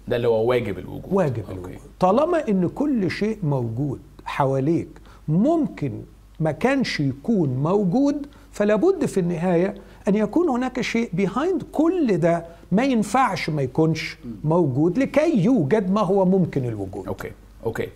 ده 0.07 0.15
اللي 0.15 0.27
هو 0.27 0.45
واجب 0.49 0.77
الوجود. 0.79 1.13
واجب 1.13 1.39
أوكي. 1.39 1.51
الوجود. 1.51 1.77
طالما 1.99 2.47
إن 2.47 2.67
كل 2.69 3.11
شيء 3.11 3.37
موجود 3.43 3.99
حواليك 4.25 4.87
ممكن 5.27 5.91
ما 6.39 6.51
كانش 6.51 6.99
يكون 6.99 7.49
موجود 7.49 8.27
فلا 8.51 8.75
بد 8.75 9.05
في 9.05 9.19
النهاية 9.19 9.75
أن 10.09 10.15
يكون 10.15 10.49
هناك 10.49 10.81
شيء 10.81 11.09
behind 11.13 11.63
كل 11.71 12.17
ده 12.17 12.45
ما 12.71 12.83
ينفعش 12.83 13.49
ما 13.49 13.61
يكونش 13.61 14.17
موجود 14.43 14.97
لكي 14.97 15.43
يوجد 15.43 15.91
ما 15.91 16.01
هو 16.01 16.25
ممكن 16.25 16.65
الوجود. 16.65 17.07
okay 17.07 17.31
okay. 17.65 17.87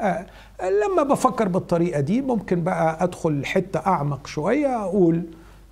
آه 0.00 0.26
لما 0.62 1.02
بفكر 1.02 1.48
بالطريقة 1.48 2.00
دي 2.00 2.20
ممكن 2.20 2.62
بقى 2.62 3.04
أدخل 3.04 3.44
حتة 3.46 3.80
أعمق 3.86 4.26
شوية 4.26 4.82
أقول 4.84 5.22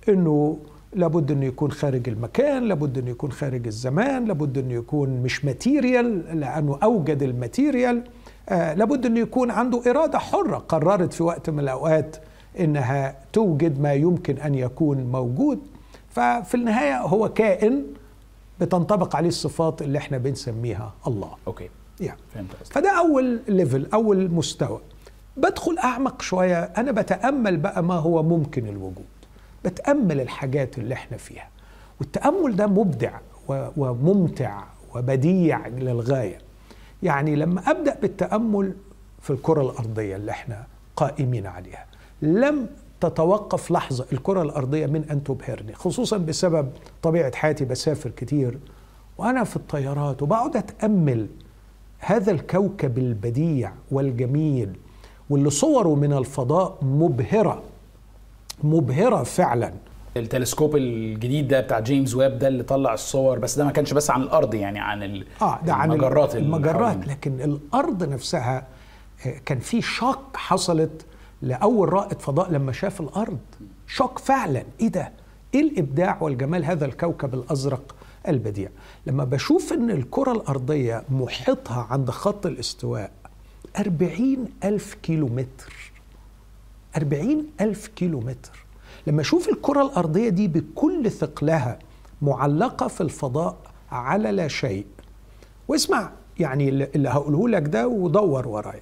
إنه 0.09 0.57
لابد 0.93 1.31
إنه 1.31 1.45
يكون 1.45 1.71
خارج 1.71 2.09
المكان 2.09 2.63
لابد 2.63 2.97
إنه 2.97 3.09
يكون 3.09 3.31
خارج 3.31 3.67
الزمان 3.67 4.25
لابد 4.25 4.57
إنه 4.57 4.73
يكون 4.73 5.09
مش 5.09 5.45
material 5.45 6.39
لأنه 6.39 6.77
أوجد 6.83 7.23
ال 7.23 7.31
material. 7.31 8.03
آه 8.49 8.73
لابد 8.73 9.05
إنه 9.05 9.19
يكون 9.19 9.51
عنده 9.51 9.81
إرادة 9.87 10.19
حرة 10.19 10.57
قررت 10.57 11.13
في 11.13 11.23
وقت 11.23 11.49
من 11.49 11.59
الأوقات 11.59 12.15
إنها 12.59 13.15
توجد 13.33 13.81
ما 13.81 13.93
يمكن 13.93 14.37
أن 14.37 14.55
يكون 14.55 14.97
موجود. 14.97 15.59
ففي 16.11 16.55
النهاية 16.55 17.01
هو 17.01 17.29
كائن 17.29 17.83
بتنطبق 18.61 19.15
عليه 19.15 19.27
الصفات 19.27 19.81
اللي 19.81 19.97
إحنا 19.97 20.17
بنسميها 20.17 20.93
الله. 21.07 21.31
okay. 21.47 21.69
يعني 21.99 22.17
فده 22.71 22.99
أول 22.99 23.39
level 23.47 23.87
أول 23.93 24.31
مستوى. 24.31 24.79
بدخل 25.37 25.77
أعمق 25.77 26.21
شوية 26.21 26.63
أنا 26.63 26.91
بتأمل 26.91 27.57
بقى 27.57 27.83
ما 27.83 27.93
هو 27.95 28.23
ممكن 28.23 28.67
الوجود. 28.67 29.05
بتأمل 29.65 30.21
الحاجات 30.21 30.77
اللي 30.77 30.93
إحنا 30.93 31.17
فيها. 31.17 31.49
والتأمل 31.99 32.55
ده 32.55 32.67
مبدع 32.67 33.19
وممتع 33.77 34.63
وبديع 34.95 35.67
للغاية. 35.67 36.37
يعني 37.03 37.35
لما 37.35 37.71
أبدأ 37.71 37.97
بالتأمل 38.01 38.73
في 39.21 39.29
الكرة 39.29 39.61
الأرضية 39.61 40.15
اللي 40.15 40.31
إحنا 40.31 40.63
قائمين 40.95 41.47
عليها 41.47 41.85
لم 42.21 42.67
تتوقف 43.01 43.71
لحظة 43.71 44.05
الكرة 44.13 44.41
الأرضية 44.41 44.85
من 44.85 45.09
أن 45.09 45.23
تبهرني 45.23 45.73
خصوصا 45.75 46.17
بسبب 46.17 46.69
طبيعة 47.01 47.35
حياتي 47.35 47.65
بسافر 47.65 48.09
كتير 48.09 48.57
وأنا 49.17 49.43
في 49.43 49.55
الطيارات 49.55 50.21
وبقعد 50.21 50.57
أتأمل 50.57 51.27
هذا 51.99 52.31
الكوكب 52.31 52.97
البديع 52.97 53.71
والجميل 53.91 54.69
واللي 55.29 55.49
صوره 55.49 55.95
من 55.95 56.13
الفضاء 56.13 56.77
مبهرة 56.81 57.63
مبهرة 58.63 59.23
فعلا 59.23 59.73
التلسكوب 60.17 60.75
الجديد 60.75 61.47
ده 61.47 61.59
بتاع 61.61 61.79
جيمس 61.79 62.15
ويب 62.15 62.39
ده 62.39 62.47
اللي 62.47 62.63
طلع 62.63 62.93
الصور 62.93 63.39
بس 63.39 63.57
ده 63.57 63.65
ما 63.65 63.71
كانش 63.71 63.93
بس 63.93 64.09
عن 64.11 64.21
الأرض 64.21 64.53
يعني 64.53 64.79
عن 64.79 65.03
ال- 65.03 65.25
آه 65.41 65.59
ده 65.65 65.73
عن 65.73 65.91
المجرات 65.91 66.35
اللي 66.35 66.45
المجرات. 66.45 67.07
لكن 67.07 67.41
الأرض 67.41 68.03
نفسها 68.03 68.67
آه، 69.25 69.35
كان 69.45 69.59
في 69.59 69.81
شوك 69.81 70.19
حصلت 70.35 71.05
لأول 71.41 71.93
رائد 71.93 72.19
فضاء 72.21 72.51
لما 72.51 72.71
شاف 72.71 73.01
الأرض. 73.01 73.39
شوك 73.87 74.19
فعلا. 74.19 74.63
إيه 74.81 74.87
ده؟ 74.87 75.11
إيه 75.53 75.61
الإبداع 75.61 76.17
والجمال 76.21 76.65
هذا 76.65 76.85
الكوكب 76.85 77.33
الأزرق 77.33 77.95
البديع؟ 78.27 78.69
لما 79.07 79.23
بشوف 79.23 79.73
إن 79.73 79.91
الكرة 79.91 80.31
الأرضية 80.31 81.03
محيطها 81.09 81.87
عند 81.89 82.09
خط 82.09 82.45
الاستواء 82.45 83.11
أربعين 83.79 84.45
ألف 84.63 84.93
كيلو 84.93 85.27
متر 85.27 85.91
أربعين 86.97 87.45
ألف 87.61 87.87
كيلو 87.87 88.19
متر 88.19 88.65
لما 89.07 89.21
أشوف 89.21 89.49
الكرة 89.49 89.81
الأرضية 89.85 90.29
دي 90.29 90.47
بكل 90.47 91.11
ثقلها 91.11 91.79
معلقة 92.21 92.87
في 92.87 93.01
الفضاء 93.01 93.55
على 93.91 94.31
لا 94.31 94.47
شيء. 94.47 94.85
واسمع 95.67 96.11
يعني 96.39 96.69
اللي 96.69 97.09
هقوله 97.09 97.49
لك 97.49 97.61
ده 97.67 97.87
ودور 97.87 98.47
ورايا. 98.47 98.81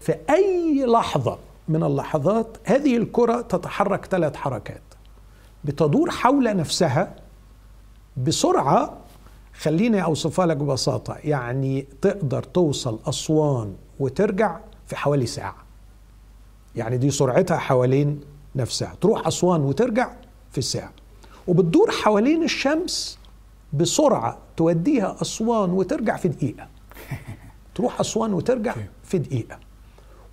في 0.00 0.14
أي 0.30 0.84
لحظة 0.86 1.38
من 1.72 1.82
اللحظات 1.82 2.56
هذه 2.64 2.96
الكرة 2.96 3.40
تتحرك 3.40 4.04
ثلاث 4.06 4.36
حركات. 4.36 4.82
بتدور 5.64 6.10
حول 6.10 6.56
نفسها 6.56 7.14
بسرعة 8.16 8.98
خليني 9.54 10.04
أوصفها 10.04 10.46
لك 10.46 10.56
ببساطة 10.56 11.16
يعني 11.24 11.86
تقدر 12.02 12.42
توصل 12.42 12.98
أسوان 13.06 13.74
وترجع 14.00 14.60
في 14.86 14.96
حوالي 14.96 15.26
ساعة. 15.26 15.56
يعني 16.76 16.96
دي 16.96 17.10
سرعتها 17.10 17.56
حوالين 17.56 18.20
نفسها 18.56 18.94
تروح 19.00 19.26
أسوان 19.26 19.60
وترجع 19.60 20.12
في 20.50 20.60
ساعة 20.60 20.92
وبتدور 21.46 21.90
حوالين 21.90 22.42
الشمس 22.42 23.18
بسرعة 23.72 24.38
توديها 24.56 25.16
أسوان 25.22 25.70
وترجع 25.70 26.16
في 26.16 26.28
دقيقة. 26.28 26.68
تروح 27.74 28.00
أسوان 28.00 28.32
وترجع 28.34 28.74
في 29.04 29.18
دقيقة. 29.18 29.58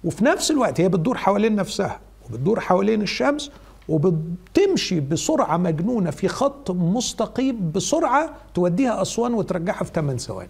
وفي 0.03 0.25
نفس 0.25 0.51
الوقت 0.51 0.81
هي 0.81 0.89
بتدور 0.89 1.17
حوالين 1.17 1.55
نفسها 1.55 1.99
وبتدور 2.29 2.59
حوالين 2.59 3.01
الشمس 3.01 3.51
وبتمشي 3.89 4.99
بسرعة 4.99 5.57
مجنونة 5.57 6.11
في 6.11 6.27
خط 6.27 6.71
مستقيم 6.71 7.71
بسرعة 7.71 8.33
توديها 8.53 9.01
أسوان 9.01 9.33
وترجعها 9.33 9.83
في 9.83 9.91
8 9.95 10.17
ثواني. 10.19 10.49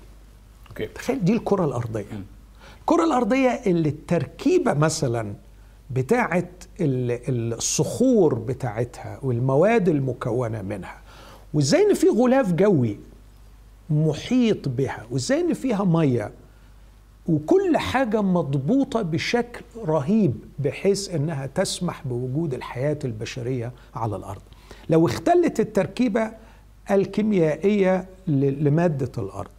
أوكي. 0.69 0.85
تخيل 0.85 1.25
دي 1.25 1.33
الكرة 1.33 1.65
الأرضية. 1.65 2.05
الكرة 2.81 3.03
الأرضية 3.03 3.49
اللي 3.49 3.89
التركيبة 3.89 4.73
مثلا 4.73 5.33
بتاعة 5.91 6.49
ال- 6.81 7.53
الصخور 7.53 8.33
بتاعتها 8.33 9.19
والمواد 9.23 9.89
المكونة 9.89 10.61
منها 10.61 10.97
وإزاي 11.53 11.81
إن 11.89 11.93
في 11.93 12.07
غلاف 12.09 12.53
جوي 12.53 12.99
محيط 13.89 14.67
بها 14.69 15.05
وإزاي 15.11 15.41
إن 15.41 15.53
فيها 15.53 15.83
مية 15.83 16.31
وكل 17.29 17.77
حاجة 17.77 18.21
مضبوطة 18.21 19.01
بشكل 19.01 19.61
رهيب 19.85 20.33
بحيث 20.59 21.15
إنها 21.15 21.45
تسمح 21.45 22.07
بوجود 22.07 22.53
الحياة 22.53 22.99
البشرية 23.05 23.71
على 23.95 24.15
الأرض. 24.15 24.41
لو 24.89 25.05
اختلت 25.05 25.59
التركيبة 25.59 26.31
الكيميائية 26.91 28.05
لمادة 28.27 29.11
الأرض، 29.17 29.49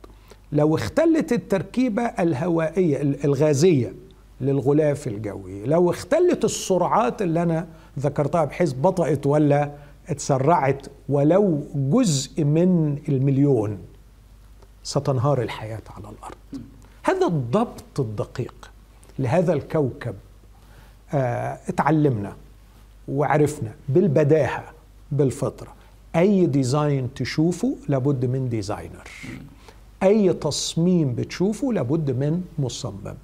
لو 0.52 0.74
اختلت 0.74 1.32
التركيبة 1.32 2.02
الهوائية 2.02 3.02
ال- 3.02 3.24
الغازية 3.24 3.94
للغلاف 4.40 5.06
الجوي، 5.08 5.64
لو 5.64 5.90
اختلت 5.90 6.44
السرعات 6.44 7.22
اللي 7.22 7.42
أنا 7.42 7.68
ذكرتها 7.98 8.44
بحيث 8.44 8.72
بطأت 8.72 9.26
ولا 9.26 9.72
اتسرعت 10.08 10.86
ولو 11.08 11.66
جزء 11.74 12.44
من 12.44 12.98
المليون 13.08 13.78
ستنهار 14.82 15.42
الحياة 15.42 15.82
على 15.96 16.04
الأرض 16.08 16.62
هذا 17.02 17.26
الضبط 17.26 18.00
الدقيق 18.00 18.70
لهذا 19.18 19.52
الكوكب 19.52 20.14
آه 21.12 21.58
اتعلمنا 21.68 22.36
وعرفنا 23.08 23.72
بالبداهة 23.88 24.64
بالفطرة. 25.12 25.74
أي 26.16 26.46
design 26.46 27.14
تشوفه 27.14 27.76
لابد 27.88 28.24
من 28.24 28.48
designer 28.48 29.08
أي 30.02 30.32
تصميم 30.32 31.14
بتشوفه 31.14 31.72
لابد 31.72 32.10
من 32.10 32.42
مصمم. 32.58 33.14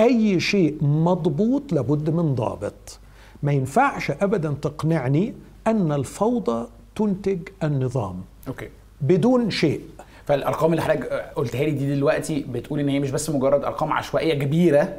أي 0.00 0.40
شيء 0.40 0.84
مضبوط 0.84 1.72
لابد 1.72 2.10
من 2.10 2.34
ضابط. 2.34 2.98
ما 3.42 3.52
ينفعش 3.52 4.10
أبدا 4.10 4.54
تقنعني 4.62 5.34
أن 5.66 5.92
الفوضى 5.92 6.68
تنتج 6.96 7.38
النظام. 7.62 8.20
okay. 8.48 8.68
بدون 9.00 9.50
شيء. 9.50 9.80
فالأرقام 10.30 10.70
اللي 10.70 10.82
حضرتك 10.82 11.32
قلتها 11.36 11.64
لي 11.64 11.70
دي 11.70 11.94
دلوقتي 11.94 12.44
بتقول 12.48 12.80
إن 12.80 12.88
هي 12.88 12.98
مش 13.00 13.10
بس 13.10 13.30
مجرد 13.30 13.64
أرقام 13.64 13.92
عشوائية 13.92 14.34
كبيرة 14.34 14.92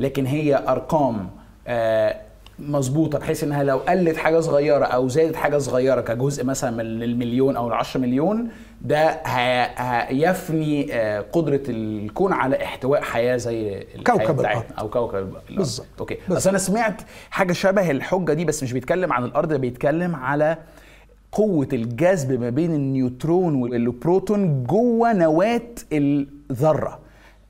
لكن 0.00 0.26
هي 0.26 0.64
أرقام 0.68 1.30
آه، 1.66 2.16
مظبوطة 2.58 3.18
بحيث 3.18 3.44
إنها 3.44 3.62
لو 3.62 3.76
قلت 3.78 4.16
حاجة 4.16 4.40
صغيرة 4.40 4.84
أو 4.84 5.08
زادت 5.08 5.36
حاجة 5.36 5.58
صغيرة 5.58 6.00
كجزء 6.00 6.44
مثلا 6.44 6.70
من 6.70 7.02
المليون 7.02 7.56
أو 7.56 7.78
ال10 7.78 7.96
مليون 7.96 8.48
ده 8.80 9.08
هيفني 9.26 10.94
آه، 10.94 11.20
قدرة 11.32 11.62
الكون 11.68 12.32
على 12.32 12.64
احتواء 12.64 13.02
حياة 13.02 13.36
زي 13.36 13.86
كوكب 14.06 14.40
الأرض. 14.40 14.64
أو 14.78 14.90
كوكب 14.90 15.14
الأرض. 15.18 15.42
بالظبط. 15.50 15.86
okay. 16.00 16.18
بس 16.28 16.46
أنا 16.46 16.58
سمعت 16.58 17.02
حاجة 17.30 17.52
شبه 17.52 17.90
الحجة 17.90 18.32
دي 18.32 18.44
بس 18.44 18.62
مش 18.62 18.72
بيتكلم 18.72 19.12
عن 19.12 19.24
الأرض 19.24 19.52
بيتكلم 19.52 20.16
على 20.16 20.56
قوة 21.32 21.68
الجذب 21.72 22.40
ما 22.40 22.50
بين 22.50 22.74
النيوترون 22.74 23.54
والبروتون 23.54 24.64
جوه 24.64 25.12
نواة 25.12 25.62
الذرة 25.92 26.98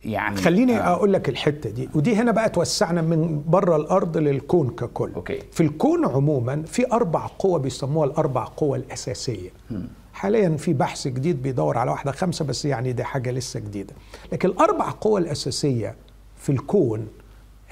يعني 0.04 0.36
خليني 0.36 0.76
آه. 0.80 0.92
أقول 0.92 1.12
لك 1.12 1.28
الحتة 1.28 1.70
دي 1.70 1.88
ودي 1.94 2.16
هنا 2.16 2.32
بقى 2.32 2.48
توسعنا 2.48 3.02
من 3.02 3.42
بره 3.48 3.76
الأرض 3.76 4.16
للكون 4.18 4.70
ككل 4.70 5.10
okay. 5.16 5.38
في 5.52 5.62
الكون 5.62 6.04
عموما 6.04 6.62
في 6.62 6.92
أربع 6.92 7.26
قوى 7.38 7.60
بيسموها 7.60 8.06
الأربع 8.06 8.44
قوى 8.44 8.78
الأساسية 8.78 9.50
م. 9.70 9.80
حاليا 10.12 10.56
في 10.56 10.72
بحث 10.72 11.08
جديد 11.08 11.42
بيدور 11.42 11.78
على 11.78 11.90
واحدة 11.90 12.12
خمسة 12.12 12.44
بس 12.44 12.64
يعني 12.64 12.92
دي 12.92 13.04
حاجة 13.04 13.30
لسه 13.30 13.60
جديدة 13.60 13.94
لكن 14.32 14.48
الأربع 14.48 14.90
قوى 15.00 15.20
الأساسية 15.20 15.94
في 16.36 16.52
الكون 16.52 17.06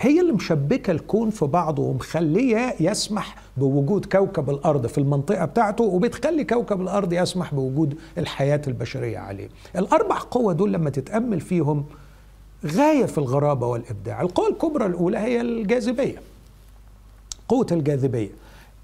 هي 0.01 0.21
اللي 0.21 0.33
مشبكة 0.33 0.91
الكون 0.91 1.31
في 1.31 1.45
بعضه 1.45 1.83
ومخليه 1.83 2.75
يسمح 2.81 3.37
بوجود 3.57 4.05
كوكب 4.05 4.51
الأرض 4.51 4.87
في 4.87 4.99
المنطقة 4.99 5.45
بتاعته 5.45 5.85
وبتخلي 5.85 6.45
كوكب 6.45 6.81
الأرض 6.81 7.13
يسمح 7.13 7.55
بوجود 7.55 7.95
الحياة 8.19 8.63
البشرية 8.67 9.19
عليه. 9.19 9.49
الأربع 9.77 10.19
قوى 10.31 10.55
دول 10.55 10.73
لما 10.73 10.91
تتأمل 10.91 11.41
فيهم 11.41 11.85
غاية 12.67 13.07
في 13.07 13.19
الغرابة 13.19 13.67
والإبداع 13.67 14.21
القوه 14.23 14.49
الكبرى 14.49 14.87
الأولى 14.87 15.19
هي 15.19 15.41
الجاذبية 15.41 16.23
قوة 17.49 17.67
الجاذبية 17.73 18.31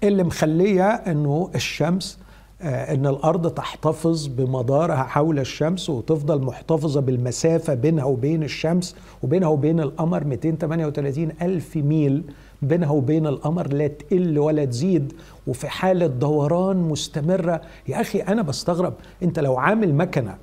اللي 0.03 0.23
مخلية 0.23 0.89
إنه 0.89 1.49
الشمس 1.55 2.17
إن 2.61 3.05
الأرض 3.07 3.49
تحتفظ 3.49 4.27
بمدارها 4.27 5.03
حول 5.03 5.39
الشمس 5.39 5.89
وتفضل 5.89 6.41
محتفظة 6.41 7.01
بالمسافة 7.01 7.73
بينها 7.73 8.03
وبين 8.05 8.43
الشمس 8.43 8.95
وبينها 9.23 9.47
وبين 9.47 9.79
القمر 9.79 10.23
238 10.23 11.31
ألف 11.41 11.77
ميل 11.77 12.23
بينها 12.61 12.89
وبين 12.89 13.27
القمر 13.27 13.73
لا 13.73 13.87
تقل 13.87 14.39
ولا 14.39 14.65
تزيد. 14.65 15.13
وفي 15.47 15.67
حالة 15.67 16.07
دوران 16.07 16.77
مستمرة 16.77 17.61
يا 17.87 18.01
أخي 18.01 18.19
أنا 18.19 18.41
بستغرب 18.41 18.93
أنت 19.23 19.39
لو 19.39 19.57
عامل 19.57 19.93
مكنة 19.95 20.37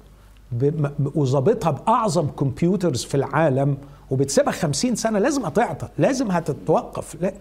وظابطها 1.15 1.71
بأعظم 1.71 2.27
كمبيوترز 2.27 3.05
في 3.05 3.15
العالم 3.15 3.77
وبتسيبها 4.11 4.53
50 4.53 4.95
سنة 4.95 5.19
لازم 5.19 5.45
هتعطل 5.45 5.89
لازم 5.99 6.31
هتتوقف. 6.31 7.17
لا 7.23 7.35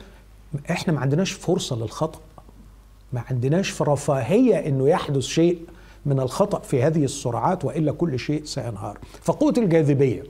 إحنا 0.72 0.94
ما 0.94 1.00
عندناش 1.00 1.32
فرصة 1.32 1.76
للخطأ. 1.76 2.20
ما 3.14 3.24
عندناش 3.30 3.82
رفاهيه 3.82 4.56
إنه 4.56 4.90
يحدث 4.90 5.24
شيء 5.24 5.60
من 6.06 6.20
الخطأ 6.20 6.60
في 6.60 6.84
هذه 6.84 7.04
السرعات 7.04 7.66
وإلا 7.66 7.92
كل 7.92 8.20
شيء 8.20 8.44
سينهار. 8.46 8.98
فقوه 9.22 9.54
الجاذبية 9.58 10.24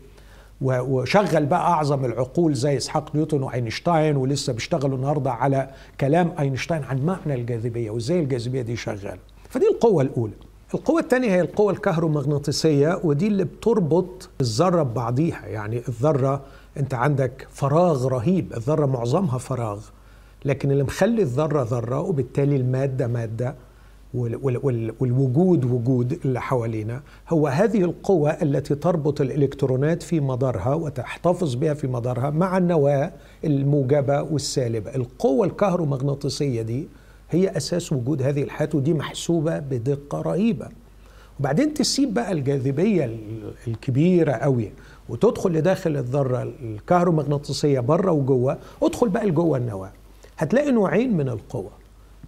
وشغل 0.62 1.46
بقى 1.46 1.60
أعظم 1.72 2.06
العقول 2.06 2.54
زي 2.54 2.78
إسحاق 2.78 3.16
نيوتن 3.16 3.44
وأينشتاين 3.44 4.18
ولسه 4.18 4.54
بيشتغلوا 4.54 4.98
النهارده 4.98 5.32
على 5.32 5.70
كلام 6.02 6.34
أينشتاين 6.40 6.84
عن 6.84 7.06
معنى 7.06 7.34
الجاذبية 7.42 7.92
وإزاي 7.92 8.20
الجاذبية 8.20 8.62
دي 8.62 8.76
شغالة. 8.76 9.18
فدي 9.50 9.68
القوة 9.68 10.04
الأولى. 10.04 10.34
القوة 10.74 11.00
الثانية 11.00 11.30
هي 11.30 11.42
القوة 11.42 11.72
الكهرومغناطيسية 11.74 13.00
ودي 13.04 13.28
اللي 13.28 13.44
بتربط 13.44 14.30
الذرة 14.42 14.84
ببعضيها. 14.84 15.46
يعني 15.46 15.78
الذرة 15.88 16.42
أنت 16.78 16.94
عندك 16.94 17.48
فراغ 17.52 18.08
رهيب. 18.08 18.54
الذرة 18.54 18.86
معظمها 18.86 19.38
فراغ. 19.38 19.80
لكن 20.46 20.72
اللي 20.72 20.84
مخلي 20.84 21.22
الذرة 21.22 21.64
ذرة 21.64 22.00
وبالتالي 22.02 22.56
المادة 22.56 23.08
مادة 23.08 23.56
والوجود 25.00 25.66
وجود 25.66 26.20
اللي 26.26 26.42
حوالينا 26.42 27.02
هو 27.30 27.48
هذه 27.48 27.82
القوة 27.84 28.30
التي 28.30 28.76
تربط 28.76 29.22
الإلكترونات 29.22 30.04
في 30.04 30.20
مدارها 30.20 30.74
وتحتفظ 30.74 31.56
بها 31.56 31.74
في 31.74 31.88
مدارها 31.88 32.30
مع 32.30 32.58
النواة 32.58 33.12
الموجبة 33.46 34.22
والسالبة. 34.22 34.96
القوة 34.96 35.48
الكهرومغناطيسية 35.48 36.62
دي 36.62 36.88
هي 37.32 37.58
أساس 37.58 37.94
وجود 37.94 38.22
هذه 38.22 38.44
الحياة 38.44 38.70
ودي 38.74 38.94
محسوبة 38.94 39.60
بدقة 39.60 40.22
رهيبة. 40.22 40.68
وبعدين 41.40 41.74
تسيب 41.74 42.14
بقى 42.14 42.32
الجاذبية 42.32 43.18
الكبيرة 43.68 44.32
قوي 44.32 44.72
وتدخل 45.10 45.52
لداخل 45.54 45.98
الذرة 45.98 46.44
الكهرومغناطيسية 46.64 47.80
بره 47.80 48.12
وجوه 48.12 48.58
ادخل 48.84 49.10
بقى 49.10 49.26
لجوه 49.26 49.58
النواة. 49.58 49.92
هتلاقي 50.38 50.72
نوعين 50.72 51.18
من 51.18 51.30
القوى. 51.30 51.70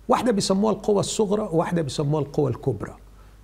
واحدة 0.08 0.32
بيسموها 0.32 0.74
القوى 0.74 1.00
الصغرى 1.00 1.42
وواحده 1.42 1.82
بيسموها 1.82 2.22
القوى 2.24 2.52
الكبرى. 2.52 2.96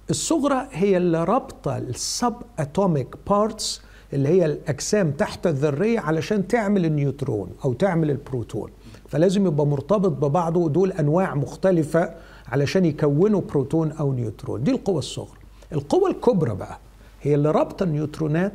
الصغرى 0.09 0.67
هي 0.71 0.97
اللي 0.97 1.23
رابطة 1.23 1.77
ال 1.77 2.35
subatomic 2.59 3.15
parts 3.29 3.81
اللي 4.13 4.29
هي 4.29 4.45
الأجسام 4.45 5.11
تحت 5.11 5.47
الذرية 5.47 5.99
علشان 5.99 6.47
تعمل 6.47 6.85
النيوترون 6.85 7.49
أو 7.65 7.73
تعمل 7.73 8.11
البروتون. 8.11 8.69
فلازم 9.09 9.47
يبقى 9.47 9.65
مرتبط 9.65 10.11
ببعضه 10.11 10.69
دول 10.69 10.91
أنواع 10.91 11.35
مختلفة 11.35 12.13
علشان 12.47 12.85
يكونوا 12.85 13.41
بروتون 13.41 13.91
أو 13.91 14.13
نيوترون. 14.13 14.63
دي 14.63 14.71
القوه 14.71 14.99
الصغرى. 14.99 15.37
القوه 15.73 16.09
الكبرى 16.09 16.55
بقى 16.55 16.79
هي 17.21 17.35
اللي 17.35 17.51
رابطة 17.51 17.83
النيوترونات 17.83 18.53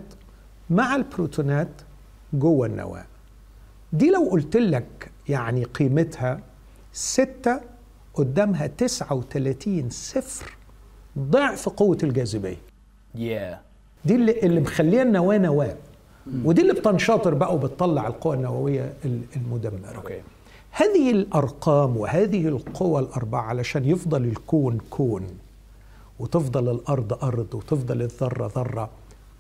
مع 0.71 0.97
البروتونات 0.97 1.69
جوه 2.33 2.67
النواة. 2.67 3.05
دي 3.93 4.11
لو 4.11 4.29
قلت 4.31 4.57
لك 4.57 5.11
يعني 5.29 5.65
قيمتها 5.65 6.41
ستة 6.93 7.61
قدامها 8.15 8.67
39 8.67 9.91
صفر 9.91 10.57
ضعف 11.19 11.69
قوة 11.69 11.99
الجاذبية. 12.03 12.57
Yeah. 13.15 13.57
دي 14.05 14.15
اللي, 14.15 14.41
اللي 14.43 14.61
مخليه 14.61 15.03
النواة 15.03 15.39
نواة. 15.39 15.77
ودي 16.45 16.63
اللي 16.63 16.73
بتنشطر 16.73 17.35
بقى 17.35 17.55
وبتطلع 17.55 18.07
القوى 18.07 18.37
النووية 18.37 18.95
المدمرة. 19.37 20.03
Okay. 20.07 20.13
هذه 20.71 21.11
الأرقام 21.11 21.97
وهذه 21.97 22.49
القوى 22.49 23.01
الأربعة 23.01 23.43
علشان 23.43 23.85
يفضل 23.85 24.25
الكون 24.25 24.79
كون 24.91 25.27
وتفضل 26.19 26.71
الأرض 26.71 27.25
أرض 27.25 27.55
وتفضل 27.55 28.03
الذرة 28.03 28.53
ذرة. 28.57 28.91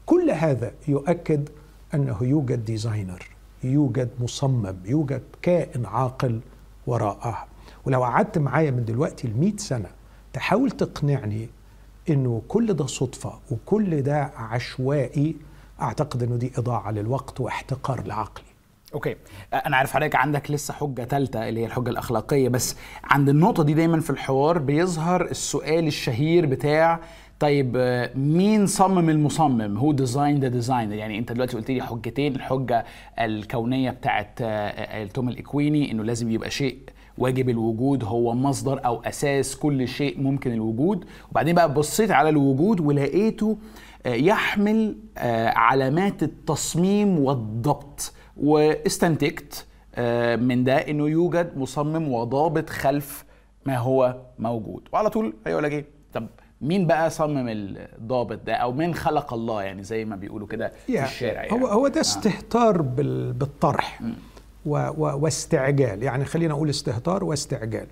كل 0.06 0.30
هذا 0.30 0.72
يؤكد 0.88 1.48
أنه 1.94 2.18
يوجد 2.22 2.64
designer 2.64 3.35
يوجد 3.64 4.10
مصمم 4.20 4.76
يوجد 4.84 5.22
كائن 5.42 5.86
عاقل 5.86 6.40
وراءها 6.86 7.46
ولو 7.84 8.04
قعدت 8.04 8.38
معايا 8.38 8.70
من 8.70 8.84
دلوقتي 8.84 9.28
ل 9.28 9.60
سنة 9.60 9.88
تحاول 10.32 10.70
تقنعني 10.70 11.48
إنه 12.10 12.42
كل 12.48 12.74
ده 12.74 12.86
صدفة 12.86 13.32
وكل 13.50 14.02
ده 14.02 14.22
عشوائي 14.36 15.36
أعتقد 15.82 16.22
إنه 16.22 16.36
دي 16.36 16.52
إضاعة 16.58 16.90
للوقت 16.90 17.40
واحتقار 17.40 18.02
لعقلي. 18.06 18.44
okay. 18.94 19.16
أنا 19.66 19.76
عارف 19.76 19.92
حضرتك 19.92 20.16
عندك 20.16 20.50
لسه 20.50 20.74
حجة 20.74 21.04
ثالثه 21.04 21.48
اللي 21.48 21.60
هي 21.60 21.66
الحجة 21.66 21.90
الأخلاقية 21.90 22.48
بس 22.48 22.76
عند 23.04 23.28
النقطة 23.28 23.62
دي 23.62 23.74
دايما 23.74 24.00
في 24.00 24.10
الحوار 24.10 24.58
بيظهر 24.58 25.24
السؤال 25.24 25.86
الشهير 25.86 26.46
بتاع 26.46 27.00
طيب 27.40 27.76
مين 28.16 28.66
صمم 28.66 29.10
المصمم؟ 29.10 29.76
who 29.78 29.92
designed 29.92 30.40
the 30.40 30.48
designer 30.48 30.92
يعني 30.92 31.18
انت 31.18 31.32
دلوقتي 31.32 31.56
قلت 31.56 31.70
لي 31.70 31.82
حجتين 31.82 32.34
الحجة 32.34 32.84
الكونية 33.18 33.90
بتاعت 33.90 34.38
توم 35.14 35.28
الإكويني 35.28 35.90
إنه 35.92 36.04
لازم 36.04 36.30
يبقى 36.30 36.50
شيء 36.50 36.78
واجب 37.18 37.48
الوجود 37.48 38.04
هو 38.04 38.34
مصدر 38.34 38.80
أو 38.86 39.00
أساس 39.02 39.56
كل 39.56 39.88
شيء 39.88 40.20
ممكن 40.20 40.52
الوجود. 40.52 41.04
وبعدين 41.30 41.54
بقى 41.54 41.74
بصيت 41.74 42.10
على 42.10 42.28
الوجود 42.28 42.80
ولقيته 42.80 43.58
يحمل 44.06 44.96
علامات 45.56 46.22
التصميم 46.22 47.18
والضبط. 47.18 48.12
واستنتجت 48.36 49.66
آه، 49.94 50.36
من 50.36 50.64
ده 50.64 50.76
إنه 50.76 51.08
يوجد 51.08 51.58
مصمم 51.58 52.12
وضابط 52.12 52.70
خلف 52.70 53.24
ما 53.66 53.76
هو 53.78 54.16
موجود. 54.38 54.88
وعلى 54.92 55.10
طول 55.10 55.34
هيقول 55.46 55.62
لك 55.64 55.72
إيه؟ 55.72 55.84
طب 56.12 56.26
مين 56.60 56.86
بقى 56.86 57.10
صمم 57.10 57.44
الضابط 57.48 58.38
ده؟ 58.46 58.54
أو 58.54 58.72
مين 58.72 58.94
خلق 58.94 59.34
الله 59.34 59.62
يعني 59.62 59.82
زي 59.82 60.04
ما 60.04 60.16
بيقولوا 60.16 60.46
كده 60.46 60.72
في 60.86 61.04
الشارع 61.04 61.44
يعني. 61.44 61.62
هو 61.62 61.66
هو 61.66 61.88
ده 61.88 61.96
آه. 61.98 62.00
استهتار 62.00 62.82
بالطرح 62.82 64.00
و 64.66 64.76
و 64.76 65.18
واستعجال. 65.22 66.02
يعني 66.02 66.24
خلينا 66.24 66.54
أقول 66.54 66.70
استهتار 66.70 67.24
واستعجال. 67.24 67.86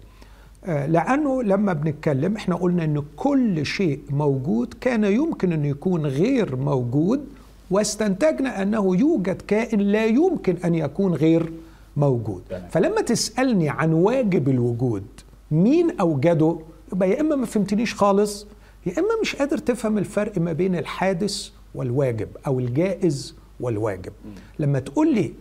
آه، 0.64 0.87
لأنه 0.87 1.42
لما 1.42 1.72
بنتكلم 1.72 2.37
إحنا 2.37 2.55
قلنا 2.57 2.85
إن 2.85 3.03
كل 3.16 3.66
شيء 3.66 4.00
موجود 4.11 4.74
كان 4.81 5.05
يمكن 5.05 5.53
انه 5.53 5.68
يكون 5.68 6.07
غير 6.07 6.57
موجود 6.57 7.24
واستنتجنا 7.70 8.62
أنه 8.62 8.96
يوجد 8.96 9.42
كائن 9.42 9.81
لا 9.81 10.05
يمكن 10.07 10.57
أن 10.64 10.74
يكون 10.74 11.14
غير 11.14 11.53
موجود. 11.96 12.42
فلما 12.70 13.00
تسألني 13.00 13.68
عن 13.68 13.92
واجب 13.92 14.48
الوجود 14.48 15.05
مين 15.50 16.00
أوجده؟ 16.00 16.59
يبقى 16.94 17.11
يا 17.11 17.20
إما 17.20 17.37
ما 17.37 17.46
فهمتنيش 17.46 17.94
خالص 17.94 18.46
يا 18.87 18.92
إما 18.98 19.09
مش 19.22 19.37
قادر 19.37 19.59
تفهم 19.59 19.98
الفرق 19.98 20.38
ما 20.38 20.52
بين 20.52 20.76
الحادث 20.76 21.50
والواجب 21.74 22.28
أو 22.46 22.59
الجائز 22.59 23.35
والواجب. 23.61 24.12
لما 24.59 24.78
تقول 24.78 25.14
لي 25.14 25.33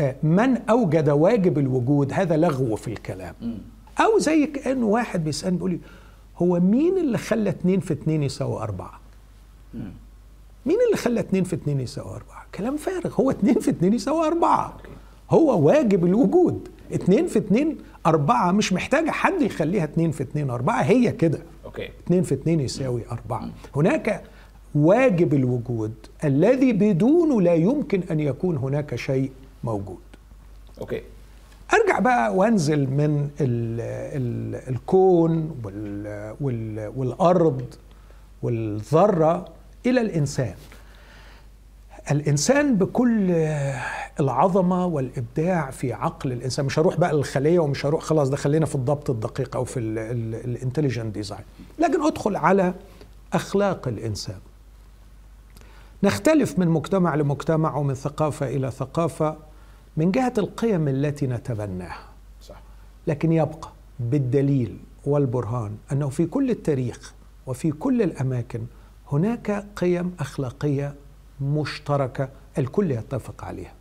آه، 0.00 0.16
من 0.22 0.56
أوجد 0.56 1.08
واجب 1.08 1.58
الوجود 1.58 2.12
هذا 2.12 2.36
لغو 2.36 2.76
في 2.76 2.88
الكلام. 2.88 3.34
أو 4.00 4.18
زي 4.18 4.46
كأن 4.46 4.82
واحد 4.82 5.24
بيسألني 5.24 5.56
بيقول 5.56 5.70
لي 5.70 5.78
هو 6.38 6.60
مين 6.60 6.98
اللي 6.98 7.18
خلى 7.18 7.50
اتنين 7.50 7.80
في 7.80 7.92
اتنين 7.92 8.22
يساوي 8.22 8.62
أربعة؟ 8.62 9.00
مين 10.66 10.78
اللي 10.86 10.96
خلى 10.96 11.20
اتنين 11.20 11.44
في 11.44 11.56
اتنين 11.56 11.80
يساوي 11.80 12.10
أربعة؟ 12.16 12.46
كلام 12.54 12.76
فارغ 12.76 13.14
هو 13.20 13.30
اتنين 13.30 13.60
في 13.60 13.70
اتنين 13.70 13.92
يساوي 13.92 14.26
أربعة. 14.26 14.76
هو 15.30 15.66
واجب 15.66 16.04
الوجود. 16.04 16.68
اتنين 16.92 17.26
في 17.26 17.38
اتنين 17.38 17.78
أربعة 18.06 18.52
مش 18.52 18.72
محتاجة 18.72 19.10
حد 19.10 19.42
يخليها 19.42 19.84
اتنين 19.84 20.10
في 20.10 20.22
اتنين 20.22 20.50
أربعة 20.50 20.82
هي 20.82 21.12
كده. 21.12 21.38
okay. 21.64 21.88
اتنين 22.04 22.22
في 22.22 22.34
اتنين 22.34 22.60
يساوي 22.60 23.02
أربعة. 23.12 23.48
هناك 23.76 24.22
واجب 24.74 25.34
الوجود 25.34 25.92
الذي 26.24 26.72
بدونه 26.72 27.40
لا 27.42 27.54
يمكن 27.54 28.02
أن 28.10 28.20
يكون 28.20 28.56
هناك 28.56 28.94
شيء 28.94 29.30
موجود. 29.64 29.98
okay. 30.80 31.02
أرجع 31.74 31.98
بقى 31.98 32.34
وأنزل 32.36 32.80
من 32.90 33.28
ال 33.40 33.80
ال 34.20 34.54
الكون 34.74 35.56
وال 35.64 36.34
وال 36.40 36.92
والأرض 36.96 37.62
والذرة 38.42 39.44
إلى 39.86 40.00
الإنسان. 40.00 40.54
الإنسان 42.10 42.76
بكل 42.76 43.30
العظمة 44.20 44.86
والإبداع 44.86 45.70
في 45.70 45.92
عقل 45.92 46.32
الإنسان 46.32 46.64
مش 46.66 46.78
هروح 46.78 46.96
بقى 46.96 47.12
للخلية 47.14 47.58
ومش 47.58 47.86
هروح 47.86 48.02
خلاص 48.02 48.28
ده 48.30 48.36
خلينا 48.36 48.66
في 48.66 48.74
الضبط 48.74 49.10
الدقيق 49.10 49.56
أو 49.56 49.64
في 49.64 49.80
ال 49.80 49.91
intelligent 49.91 51.14
design. 51.14 51.40
لكن 51.78 52.02
أدخل 52.02 52.36
على 52.36 52.74
أخلاق 53.32 53.88
الإنسان. 53.88 54.38
نختلف 56.02 56.58
من 56.58 56.68
مجتمع 56.68 57.14
لمجتمع 57.14 57.76
ومن 57.76 57.94
ثقافة 57.94 58.46
إلى 58.48 58.70
ثقافة 58.70 59.36
من 59.96 60.10
جهة 60.10 60.32
القيم 60.38 60.88
التي 60.88 61.26
نتبناها. 61.26 62.08
صح. 62.42 62.60
لكن 63.06 63.32
يبقى 63.32 63.68
بالدليل 64.00 64.78
والبرهان 65.04 65.76
أنه 65.92 66.08
في 66.08 66.26
كل 66.26 66.50
التاريخ 66.50 67.14
وفي 67.46 67.70
كل 67.70 68.02
الأماكن 68.02 68.60
هناك 69.12 69.64
قيم 69.76 70.14
أخلاقية 70.20 70.94
مشتركة 71.40 72.28
الكل 72.58 72.90
يتفق 72.90 73.44
عليها. 73.44 73.72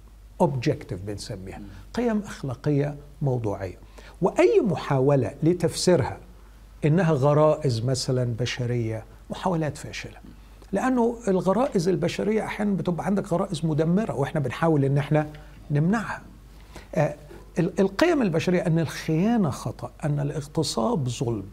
اوبجكتيف 0.42 1.00
بنسميها. 1.02 1.62
قيم 1.94 2.20
أخلاقية 2.20 2.96
موضوعية. 3.22 3.78
وأي 4.22 4.62
محاولة 4.62 5.32
لتفسيرها 5.44 6.18
إنها 6.86 7.12
غرائز 7.12 7.86
مثلا 7.86 8.24
بشرية 8.40 9.04
محاولات 9.30 9.78
فاشلة. 9.78 10.18
لأنه 10.72 11.18
الغرائز 11.28 11.88
البشرية 11.88 12.46
أحيانا 12.46 12.74
بتبقى 12.74 13.06
عندك 13.06 13.28
غرائز 13.34 13.66
مدمرة 13.66 14.16
وإحنا 14.16 14.40
بنحاول 14.42 14.86
إن 14.86 14.98
إحنا 14.98 15.28
نمنعها. 15.72 16.22
آه، 16.96 17.16
ال- 17.60 17.80
القيم 17.80 18.22
البشرية 18.22 18.68
أن 18.68 18.80
الخيانة 18.80 19.50
خطأ 19.50 19.92
أن 20.04 20.20
الاغتصاب 20.20 21.10
ظلم 21.10 21.44